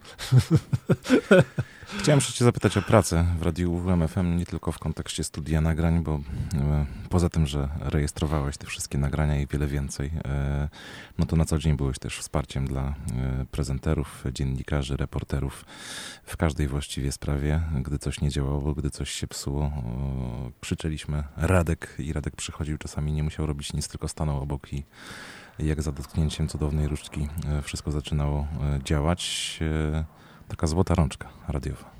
Chciałem 1.98 2.18
jeszcze 2.18 2.32
cię 2.32 2.44
zapytać 2.44 2.76
o 2.76 2.82
pracę 2.82 3.26
w 3.38 3.42
Radiu 3.42 3.72
UWMFM, 3.72 4.36
nie 4.36 4.46
tylko 4.46 4.72
w 4.72 4.78
kontekście 4.78 5.24
studia 5.24 5.60
nagrań, 5.60 6.02
bo 6.02 6.20
e, 6.54 6.86
poza 7.08 7.28
tym, 7.28 7.46
że 7.46 7.68
rejestrowałeś 7.80 8.56
te 8.56 8.66
wszystkie 8.66 8.98
nagrania 8.98 9.40
i 9.40 9.46
wiele 9.46 9.66
więcej, 9.66 10.10
e, 10.24 10.68
no 11.18 11.26
to 11.26 11.36
na 11.36 11.44
co 11.44 11.58
dzień 11.58 11.76
byłeś 11.76 11.98
też 11.98 12.18
wsparciem 12.18 12.66
dla 12.66 12.82
e, 12.82 12.94
prezenterów, 13.50 14.24
dziennikarzy, 14.32 14.96
reporterów 14.96 15.64
w 16.24 16.36
każdej 16.36 16.68
właściwie 16.68 17.12
sprawie. 17.12 17.60
Gdy 17.82 17.98
coś 17.98 18.20
nie 18.20 18.30
działało, 18.30 18.74
gdy 18.74 18.90
coś 18.90 19.10
się 19.10 19.26
psuło, 19.26 19.72
krzyczeliśmy 20.60 21.24
Radek 21.36 21.94
i 21.98 22.12
Radek 22.12 22.36
przychodził, 22.36 22.78
czasami 22.78 23.12
nie 23.12 23.22
musiał 23.22 23.46
robić 23.46 23.72
nic, 23.72 23.88
tylko 23.88 24.08
stanął 24.08 24.42
obok 24.42 24.72
i 24.72 24.84
jak 25.58 25.82
za 25.82 25.92
dotknięciem 25.92 26.48
cudownej 26.48 26.88
różdżki 26.88 27.28
e, 27.48 27.62
wszystko 27.62 27.90
zaczynało 27.90 28.40
e, 28.40 28.80
działać. 28.84 29.58
E, 29.60 30.04
Taka 30.48 30.66
złota 30.66 30.94
rączka 30.94 31.28
radiowa. 31.48 31.90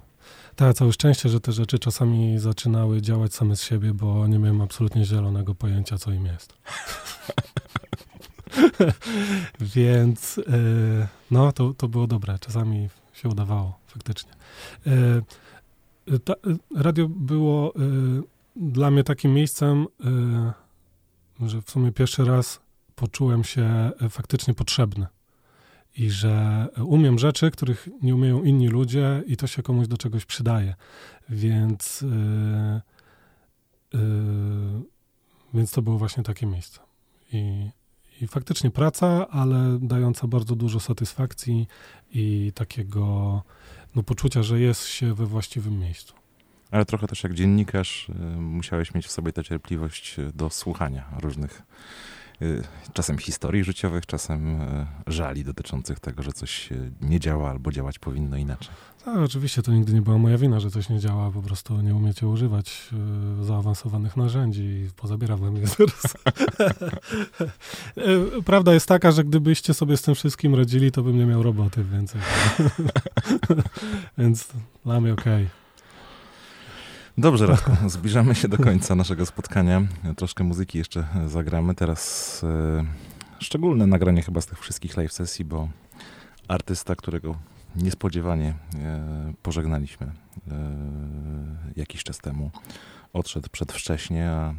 Tak, 0.56 0.76
całe 0.76 0.92
szczęście, 0.92 1.28
że 1.28 1.40
te 1.40 1.52
rzeczy 1.52 1.78
czasami 1.78 2.38
zaczynały 2.38 3.02
działać 3.02 3.34
same 3.34 3.56
z 3.56 3.62
siebie, 3.62 3.94
bo 3.94 4.26
nie 4.26 4.38
miałem 4.38 4.60
absolutnie 4.60 5.04
zielonego 5.04 5.54
pojęcia, 5.54 5.98
co 5.98 6.12
im 6.12 6.26
jest. 6.26 6.54
Więc 9.74 10.40
no, 11.30 11.52
to, 11.52 11.74
to 11.74 11.88
było 11.88 12.06
dobre. 12.06 12.38
Czasami 12.38 12.88
się 13.12 13.28
udawało, 13.28 13.78
faktycznie. 13.86 14.32
Ta, 16.24 16.34
radio 16.76 17.08
było 17.08 17.72
dla 18.56 18.90
mnie 18.90 19.04
takim 19.04 19.34
miejscem, 19.34 19.86
że 21.40 21.62
w 21.62 21.70
sumie 21.70 21.92
pierwszy 21.92 22.24
raz 22.24 22.61
poczułem 22.94 23.44
się 23.44 23.90
e, 24.00 24.08
faktycznie 24.08 24.54
potrzebny. 24.54 25.06
I 25.96 26.10
że 26.10 26.66
umiem 26.84 27.18
rzeczy, 27.18 27.50
których 27.50 27.88
nie 28.02 28.14
umieją 28.14 28.42
inni 28.42 28.68
ludzie, 28.68 29.22
i 29.26 29.36
to 29.36 29.46
się 29.46 29.62
komuś 29.62 29.88
do 29.88 29.96
czegoś 29.96 30.24
przydaje. 30.24 30.74
Więc, 31.28 32.04
e, 32.12 32.82
e, 33.94 33.98
więc 35.54 35.70
to 35.70 35.82
było 35.82 35.98
właśnie 35.98 36.22
takie 36.22 36.46
miejsce. 36.46 36.80
I, 37.32 37.70
I 38.20 38.26
faktycznie 38.26 38.70
praca, 38.70 39.28
ale 39.28 39.78
dająca 39.82 40.26
bardzo 40.26 40.56
dużo 40.56 40.80
satysfakcji 40.80 41.66
i 42.10 42.52
takiego 42.54 43.42
no, 43.94 44.02
poczucia, 44.02 44.42
że 44.42 44.60
jest 44.60 44.86
się 44.86 45.14
we 45.14 45.26
właściwym 45.26 45.78
miejscu. 45.78 46.14
Ale 46.70 46.84
trochę 46.84 47.06
też 47.06 47.22
jak 47.22 47.34
dziennikarz 47.34 48.10
musiałeś 48.36 48.94
mieć 48.94 49.06
w 49.06 49.10
sobie 49.10 49.32
tę 49.32 49.44
cierpliwość 49.44 50.16
do 50.34 50.50
słuchania 50.50 51.04
różnych 51.20 51.62
czasem 52.92 53.18
historii 53.18 53.64
życiowych, 53.64 54.06
czasem 54.06 54.62
y, 54.62 54.86
żali 55.06 55.44
dotyczących 55.44 56.00
tego, 56.00 56.22
że 56.22 56.32
coś 56.32 56.72
y, 56.72 56.92
nie 57.00 57.20
działa 57.20 57.50
albo 57.50 57.72
działać 57.72 57.98
powinno 57.98 58.36
inaczej. 58.36 58.74
Tak, 59.04 59.16
oczywiście 59.16 59.62
to 59.62 59.72
nigdy 59.72 59.92
nie 59.92 60.02
była 60.02 60.18
moja 60.18 60.38
wina, 60.38 60.60
że 60.60 60.70
coś 60.70 60.88
nie 60.88 61.00
działa, 61.00 61.30
po 61.30 61.42
prostu 61.42 61.80
nie 61.80 61.94
umiecie 61.94 62.28
używać 62.28 62.88
y, 63.40 63.44
zaawansowanych 63.44 64.16
narzędzi 64.16 64.62
i 64.62 64.88
pozabiera 64.96 65.36
je 65.60 65.66
zaraz. 65.76 66.16
Y, 68.38 68.42
Prawda 68.44 68.74
jest 68.74 68.88
taka, 68.88 69.10
że 69.10 69.24
gdybyście 69.24 69.74
sobie 69.74 69.96
z 69.96 70.02
tym 70.02 70.14
wszystkim 70.14 70.54
radzili, 70.54 70.92
to 70.92 71.02
bym 71.02 71.18
nie 71.18 71.26
miał 71.26 71.42
roboty 71.42 71.84
więcej. 71.84 72.20
Więc 74.18 74.48
dla 74.84 75.00
mnie 75.00 75.12
okej. 75.12 75.61
Dobrze, 77.18 77.46
Radku, 77.46 77.70
zbliżamy 77.88 78.34
się 78.34 78.48
do 78.48 78.58
końca 78.58 78.94
naszego 78.94 79.26
spotkania. 79.26 79.82
Troszkę 80.16 80.44
muzyki 80.44 80.78
jeszcze 80.78 81.06
zagramy. 81.26 81.74
Teraz 81.74 82.40
e, 82.44 82.84
szczególne 83.38 83.86
nagranie 83.86 84.22
chyba 84.22 84.40
z 84.40 84.46
tych 84.46 84.60
wszystkich 84.60 84.96
live 84.96 85.12
sesji, 85.12 85.44
bo 85.44 85.68
artysta, 86.48 86.96
którego 86.96 87.36
niespodziewanie 87.76 88.54
e, 88.74 89.34
pożegnaliśmy 89.42 90.06
e, 90.06 90.12
jakiś 91.76 92.04
czas 92.04 92.18
temu, 92.18 92.50
odszedł 93.12 93.48
przedwcześnie, 93.52 94.30
a 94.30 94.54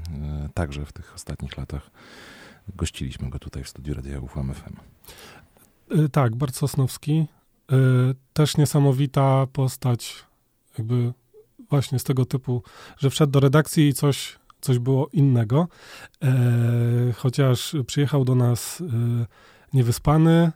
także 0.54 0.86
w 0.86 0.94
tych 0.94 1.14
ostatnich 1.16 1.58
latach 1.58 1.92
gościliśmy 2.76 3.30
go 3.30 3.40
tutaj 3.40 3.64
w 3.64 3.70
studiu 3.70 3.94
Radia 3.94 4.20
UFM 4.20 4.54
FM. 4.54 4.76
Tak, 6.12 6.36
Bart 6.36 6.56
Sosnowski. 6.56 7.26
Też 8.34 8.58
niesamowita 8.58 9.48
postać, 9.54 10.26
jakby 10.78 11.14
właśnie 11.74 12.00
z 12.00 12.04
tego 12.04 12.26
typu, 12.26 12.64
że 12.98 13.10
wszedł 13.10 13.32
do 13.32 13.40
redakcji 13.40 13.88
i 13.88 13.94
coś, 13.94 14.40
coś 14.62 14.80
było 14.80 15.08
innego. 15.14 15.68
E, 16.24 16.34
chociaż 17.18 17.76
przyjechał 17.88 18.26
do 18.26 18.36
nas 18.36 18.82
e, 18.82 19.26
niewyspany, 19.74 20.52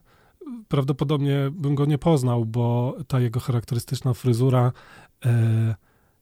prawdopodobnie 0.68 1.52
bym 1.52 1.76
go 1.76 1.86
nie 1.86 1.98
poznał, 1.98 2.46
bo 2.46 2.96
ta 3.08 3.20
jego 3.20 3.40
charakterystyczna 3.40 4.14
fryzura 4.14 4.72
e, 5.26 5.76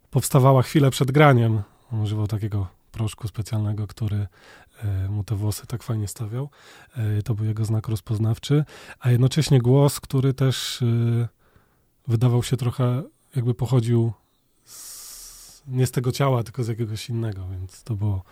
powstawała 0.10 0.62
chwilę 0.62 0.92
przed 0.92 1.12
graniem. 1.12 1.62
On 1.92 2.00
używał 2.00 2.28
takiego 2.28 2.68
proszku 2.92 3.28
specjalnego, 3.28 3.88
który 3.88 4.28
e, 4.84 5.10
mu 5.10 5.24
te 5.24 5.36
włosy 5.36 5.68
tak 5.68 5.84
fajnie 5.84 6.08
stawiał. 6.08 6.50
E, 6.98 7.22
to 7.22 7.36
był 7.36 7.46
jego 7.46 7.66
znak 7.66 7.88
rozpoznawczy, 7.88 8.66
a 9.00 9.12
jednocześnie 9.12 9.60
głos, 9.60 10.00
który 10.00 10.34
też 10.34 10.82
e, 10.82 10.86
wydawał 12.08 12.44
się 12.44 12.58
trochę, 12.58 13.04
jakby 13.36 13.54
pochodził 13.54 14.14
nie 15.68 15.88
z 15.88 15.92
tego 15.92 16.12
ciała, 16.12 16.44
tylko 16.44 16.64
z 16.64 16.68
jakiegoś 16.68 17.10
innego, 17.10 17.48
więc 17.48 17.84
to 17.84 17.96
było, 17.96 18.24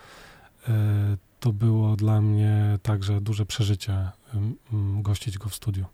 e, 0.68 1.16
to 1.40 1.52
było 1.52 1.96
dla 1.96 2.20
mnie 2.20 2.78
także 2.82 3.20
duże 3.20 3.46
przeżycie 3.46 4.10
gościć 5.02 5.38
go 5.38 5.48
w 5.48 5.54
studiu. 5.54 5.84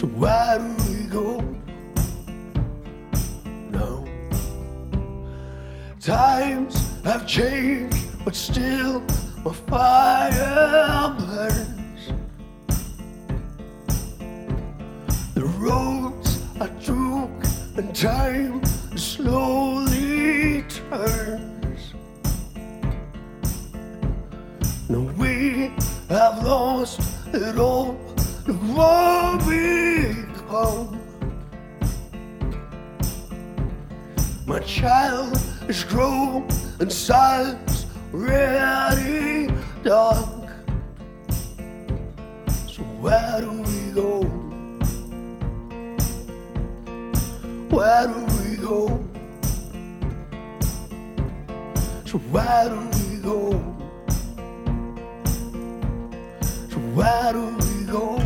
So 0.00 0.06
where 0.06 0.58
do 0.58 0.64
we 0.90 1.04
go? 1.08 1.44
No. 3.68 4.08
Times 6.00 7.02
have 7.04 7.26
changed, 7.26 8.24
but 8.24 8.34
still 8.34 9.02
my 9.44 9.52
fire 9.52 11.14
burns. 11.18 12.12
The 15.34 15.44
roads 15.44 16.38
I 16.58 16.68
took 16.82 17.30
and 17.76 17.94
time 17.94 18.64
slowly 18.96 20.62
turns. 20.62 21.92
Now 24.88 25.00
we 25.18 25.72
have 26.08 26.42
lost 26.42 27.00
it 27.34 27.58
all. 27.58 27.98
What 28.46 29.46
we 29.46 29.89
child 34.70 35.36
is 35.68 35.82
grown 35.82 36.46
and 36.78 36.92
silence 36.92 37.86
really 38.12 39.52
dark. 39.82 40.48
So 42.68 42.82
where 43.02 43.40
do 43.40 43.50
we 43.50 43.92
go? 43.92 44.22
Where 47.74 48.06
do 48.06 48.20
we 48.38 48.56
go? 48.56 49.04
So 52.06 52.18
where 52.30 52.68
do 52.68 52.78
we 52.78 53.16
go? 53.16 53.50
So 56.70 56.78
where 56.94 57.32
do 57.32 57.44
we 57.56 57.84
go? 57.86 58.19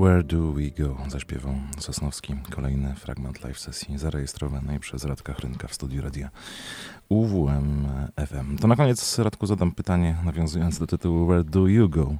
Where 0.00 0.22
do 0.22 0.52
we 0.52 0.70
go? 0.84 0.96
Zaśpiewał 1.08 1.54
Sosnowski. 1.78 2.34
Kolejny 2.50 2.94
fragment 2.94 3.44
live 3.44 3.58
sesji 3.58 3.98
zarejestrowanej 3.98 4.80
przez 4.80 5.04
Radka 5.04 5.34
Chrynka 5.34 5.68
w 5.68 5.74
studiu 5.74 6.02
radia 6.02 6.30
UWM 7.08 7.88
FM. 8.26 8.58
To 8.58 8.68
na 8.68 8.76
koniec, 8.76 9.18
Radku, 9.18 9.46
zadam 9.46 9.72
pytanie 9.72 10.16
nawiązując 10.24 10.78
do 10.78 10.86
tytułu 10.86 11.26
Where 11.26 11.44
do 11.44 11.66
you 11.66 11.88
go? 11.88 12.14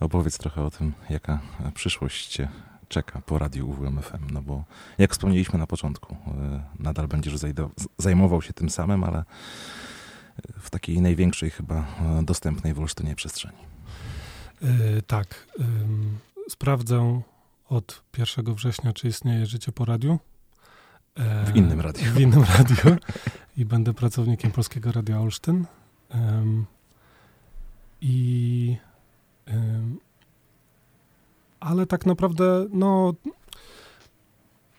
Opowiedz 0.00 0.38
trochę 0.38 0.62
o 0.62 0.70
tym, 0.70 0.92
jaka 1.10 1.40
przyszłość 1.74 2.26
cię 2.26 2.48
czeka 2.88 3.20
po 3.20 3.38
radiu 3.38 3.70
UWM 3.70 4.02
FM, 4.02 4.30
no 4.32 4.42
bo 4.42 4.64
jak 4.98 5.12
wspomnieliśmy 5.12 5.58
na 5.58 5.66
początku, 5.66 6.14
y, 6.14 6.82
nadal 6.82 7.08
będziesz 7.08 7.34
zajmował 7.98 8.42
się 8.42 8.52
tym 8.52 8.70
samym, 8.70 9.04
ale 9.04 9.24
w 10.58 10.70
takiej 10.70 11.00
największej 11.00 11.50
chyba 11.50 11.80
y, 12.20 12.24
dostępnej 12.24 12.74
w 12.74 12.80
Olsztynie 12.80 13.14
przestrzeni. 13.14 13.58
Yy, 14.62 15.02
tak. 15.06 15.46
ym, 15.60 16.18
sprawdzę 16.48 17.22
od 17.68 18.02
1 18.18 18.54
września, 18.54 18.92
czy 18.92 19.08
istnieje 19.08 19.46
życie 19.46 19.72
po 19.72 19.84
radiu. 19.84 20.18
E, 21.14 21.44
W 21.44 21.56
innym 21.56 21.80
radiu. 21.80 22.04
W 22.04 22.20
innym 22.20 22.44
radiu. 22.58 22.96
I 23.56 23.64
będę 23.64 23.94
pracownikiem 23.94 24.50
Polskiego 24.50 24.92
Radia 24.92 25.20
Olsztyn. 25.20 25.66
Ym, 26.14 26.66
I. 28.00 28.76
ym, 29.48 29.98
ale 31.60 31.86
tak 31.86 32.06
naprawdę, 32.06 32.66
no. 32.70 33.14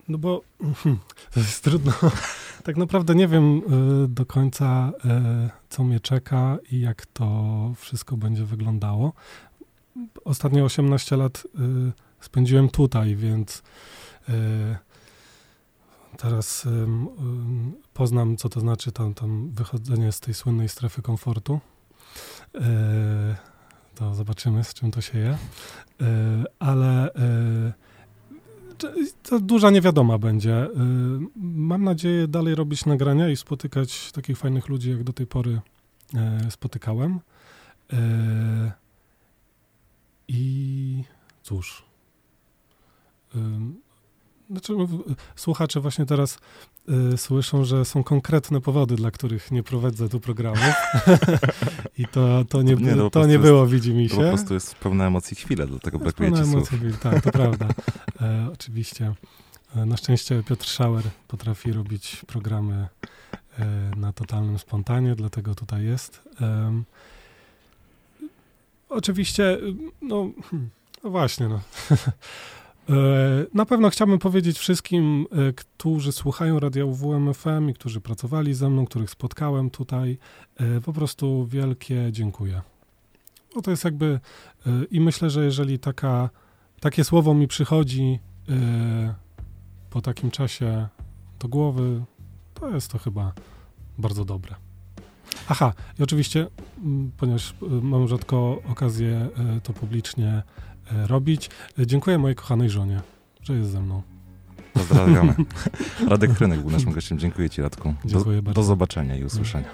No 0.08 0.18
bo 0.18 0.42
hmm, 0.62 1.00
to 1.34 1.40
jest 1.40 1.64
trudno. 1.64 1.94
Tak 2.64 2.78
naprawdę 2.78 3.16
nie 3.16 3.28
wiem 3.28 3.62
y, 4.06 4.08
do 4.08 4.26
końca, 4.26 4.92
y, 5.06 5.50
co 5.70 5.84
mnie 5.84 6.00
czeka 6.00 6.58
i 6.72 6.80
jak 6.80 7.06
to 7.06 7.72
wszystko 7.78 8.18
będzie 8.18 8.46
wyglądało. 8.46 9.14
Ostatnie 10.26 10.64
18 10.64 11.18
lat 11.18 11.44
y, 11.46 11.92
spędziłem 12.20 12.70
tutaj, 12.70 13.16
więc 13.16 13.64
y, 14.30 14.34
teraz 16.18 16.66
ym, 16.66 17.08
ym, 17.20 17.74
poznam, 17.94 18.38
co 18.38 18.50
to 18.50 18.60
znaczy 18.60 18.92
tam, 18.92 19.14
tam 19.14 19.50
wychodzenie 19.52 20.12
z 20.12 20.20
tej 20.20 20.34
słynnej 20.34 20.70
strefy 20.70 21.02
komfortu. 21.02 21.60
Y, 22.56 22.60
to 23.96 24.16
zobaczymy, 24.16 24.64
z 24.64 24.74
czym 24.74 24.92
to 24.92 25.02
się 25.02 25.18
je. 25.18 25.32
Y, 26.02 26.06
ale 26.60 27.10
y, 27.14 27.74
to- 29.24 29.40
duża 29.40 29.70
niewiadoma 29.70 30.18
będzie. 30.18 30.64
Y, 30.66 30.70
Mam 31.36 31.84
nadzieję 31.84 32.28
dalej 32.28 32.56
robić 32.56 32.86
nagrania 32.86 33.30
i 33.30 33.36
spotykać 33.38 34.12
takich 34.12 34.38
fajnych 34.38 34.68
ludzi, 34.70 34.90
jak 34.92 35.04
do 35.04 35.14
tej 35.14 35.28
pory 35.28 35.62
spotykałem. 36.50 37.20
I 40.28 41.04
cóż. 41.44 41.84
Znaczy, 44.50 44.74
no, 44.78 44.88
słuchacze 45.36 45.80
właśnie 45.80 46.06
teraz 46.06 46.40
y, 47.14 47.18
słyszą, 47.18 47.64
że 47.66 47.86
są 47.86 48.04
konkretne 48.04 48.62
powody, 48.62 48.96
dla 48.96 49.12
których 49.12 49.52
nie 49.52 49.64
prowadzę 49.64 50.10
tu 50.10 50.20
programów. 50.20 50.74
I 51.98 52.06
to, 52.08 52.46
to 52.50 52.62
nie, 52.62 52.76
Nie, 52.76 52.96
no 52.96 53.04
po 53.04 53.10
to 53.10 53.26
nie 53.26 53.32
jest- 53.34 53.46
było, 53.46 53.68
widzi 53.68 53.94
mi 53.94 54.10
To 54.10 54.16
się. 54.16 54.22
po 54.22 54.28
prostu 54.28 54.54
jest 54.54 54.76
pełna 54.76 55.08
emocji 55.08 55.36
chwila, 55.36 55.66
dlatego 55.68 56.00
brakuje 56.00 56.30
Pełna 56.32 56.46
ci 56.46 56.52
słów. 56.52 56.74
emocji, 56.74 57.00
Tak, 57.02 57.22
to 57.24 57.32
prawda. 57.32 57.68
E, 58.22 58.50
oczywiście. 58.54 59.14
E, 59.76 59.86
na 59.86 59.98
szczęście 59.98 60.44
Piotr 60.44 60.66
Schauer 60.68 61.04
potrafi 61.28 61.72
robić 61.72 62.22
programy 62.28 62.88
e, 63.60 63.66
na 63.98 64.14
totalnym 64.14 64.60
spontanie, 64.60 65.16
dlatego 65.16 65.56
tutaj 65.56 65.86
jest. 65.86 66.22
Oczywiście, 68.90 69.58
no, 70.02 70.30
no 71.04 71.10
właśnie, 71.10 71.48
no. 71.48 71.60
E, 72.90 72.94
Na 73.54 73.66
pewno 73.66 73.90
chciałbym 73.90 74.20
powiedzieć 74.20 74.60
wszystkim, 74.60 75.28
e, 75.32 75.54
którzy 75.54 76.12
słuchają 76.12 76.60
Radia 76.60 76.86
UWM 76.86 77.34
FM 77.34 77.70
i 77.70 77.74
którzy 77.74 78.02
pracowali 78.02 78.54
ze 78.54 78.70
mną, 78.70 78.86
których 78.86 79.10
spotkałem 79.10 79.70
tutaj, 79.70 80.18
e, 80.58 80.82
po 80.82 80.94
prostu 80.94 81.46
wielkie 81.46 82.08
dziękuję. 82.12 82.62
Bo 83.56 83.62
to 83.62 83.72
jest 83.72 83.86
jakby 83.86 84.20
i 84.92 85.00
myślę, 85.00 85.30
że 85.30 85.46
jeżeli 85.46 85.80
taka, 85.80 86.30
takie 86.80 87.04
słowo 87.04 87.34
mi 87.34 87.48
przychodzi 87.48 88.20
po 89.90 90.02
takim 90.02 90.32
czasie 90.32 90.88
do 91.40 91.48
głowy, 91.48 92.04
to 92.54 92.70
jest 92.70 92.92
to 92.92 92.98
chyba 92.98 93.34
bardzo 93.98 94.26
dobre. 94.26 94.67
Aha, 95.48 95.74
i 96.00 96.04
oczywiście, 96.04 96.48
m, 96.86 97.12
ponieważ 97.18 97.52
e, 97.52 97.56
mam 97.82 98.08
rzadko 98.08 98.62
okazję 98.70 99.30
e, 99.58 99.62
to 99.64 99.74
publicznie 99.74 100.44
e, 100.92 101.08
robić, 101.08 101.50
dziękuję 101.78 102.18
mojej 102.18 102.36
kochanej 102.36 102.70
żonie, 102.70 103.02
że 103.44 103.54
jest 103.54 103.72
ze 103.72 103.82
mną. 103.82 104.02
Pozdrawiamy. 104.74 105.36
Radek 106.08 106.34
Krynek 106.34 106.60
był 106.60 106.72
naszym 106.72 106.92
gościem. 106.92 107.20
Dziękuję 107.20 107.50
ci, 107.50 107.62
Radku. 107.62 107.94
Do, 108.04 108.10
Dziękuję 108.10 108.42
bardzo. 108.42 108.62
do 108.62 108.68
zobaczenia 108.68 109.16
i 109.16 109.24
usłyszenia. 109.24 109.70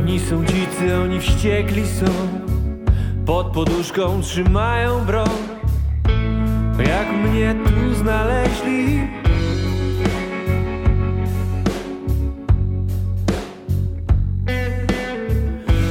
Oni 0.00 0.20
są 0.20 0.44
dzicy, 0.44 0.96
oni 0.96 1.20
wściekli 1.20 1.86
są 1.86 2.06
Pod 3.26 3.46
poduszką 3.46 4.22
trzymają 4.22 5.04
broń 5.04 5.28
Jak 6.86 7.12
mnie 7.12 7.54
tu 7.64 7.94
znaleźli 7.94 9.00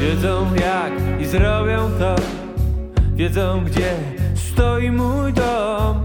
Wiedzą 0.07 0.55
jak 0.55 1.21
i 1.21 1.25
zrobią 1.25 1.89
to. 1.99 2.15
Wiedzą 3.15 3.63
gdzie 3.65 3.95
stoi 4.35 4.91
mój 4.91 5.33
dom 5.33 5.96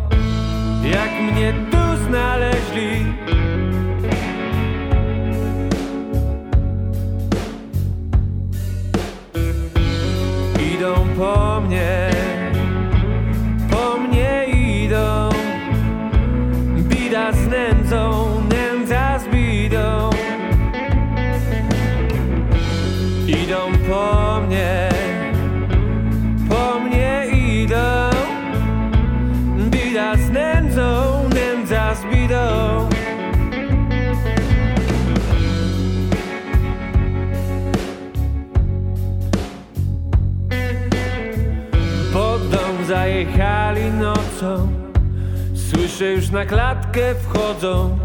Słyszę 46.03 46.15
już 46.15 46.31
na 46.31 46.47
klatkę 46.47 47.15
wchodzą. 47.15 47.99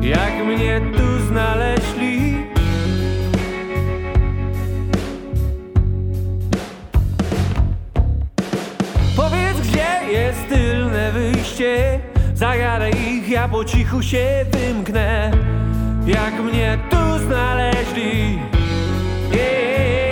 Jak 0.00 0.44
mnie 0.44 0.80
tu 0.96 1.26
znaleźli? 1.26 2.46
Powiedz 9.16 9.60
gdzie 9.60 10.12
jest 10.12 10.48
tylne 10.48 11.12
wyjście? 11.12 12.00
Zagadę 12.34 12.90
ich, 12.90 13.28
ja 13.28 13.48
po 13.48 13.64
cichu 13.64 14.02
się 14.02 14.44
wymknę. 14.50 15.30
Jak 16.06 16.34
mnie 16.34 16.78
tu 16.90 17.18
znaleźli? 17.26 18.38
Yeah. 19.32 20.11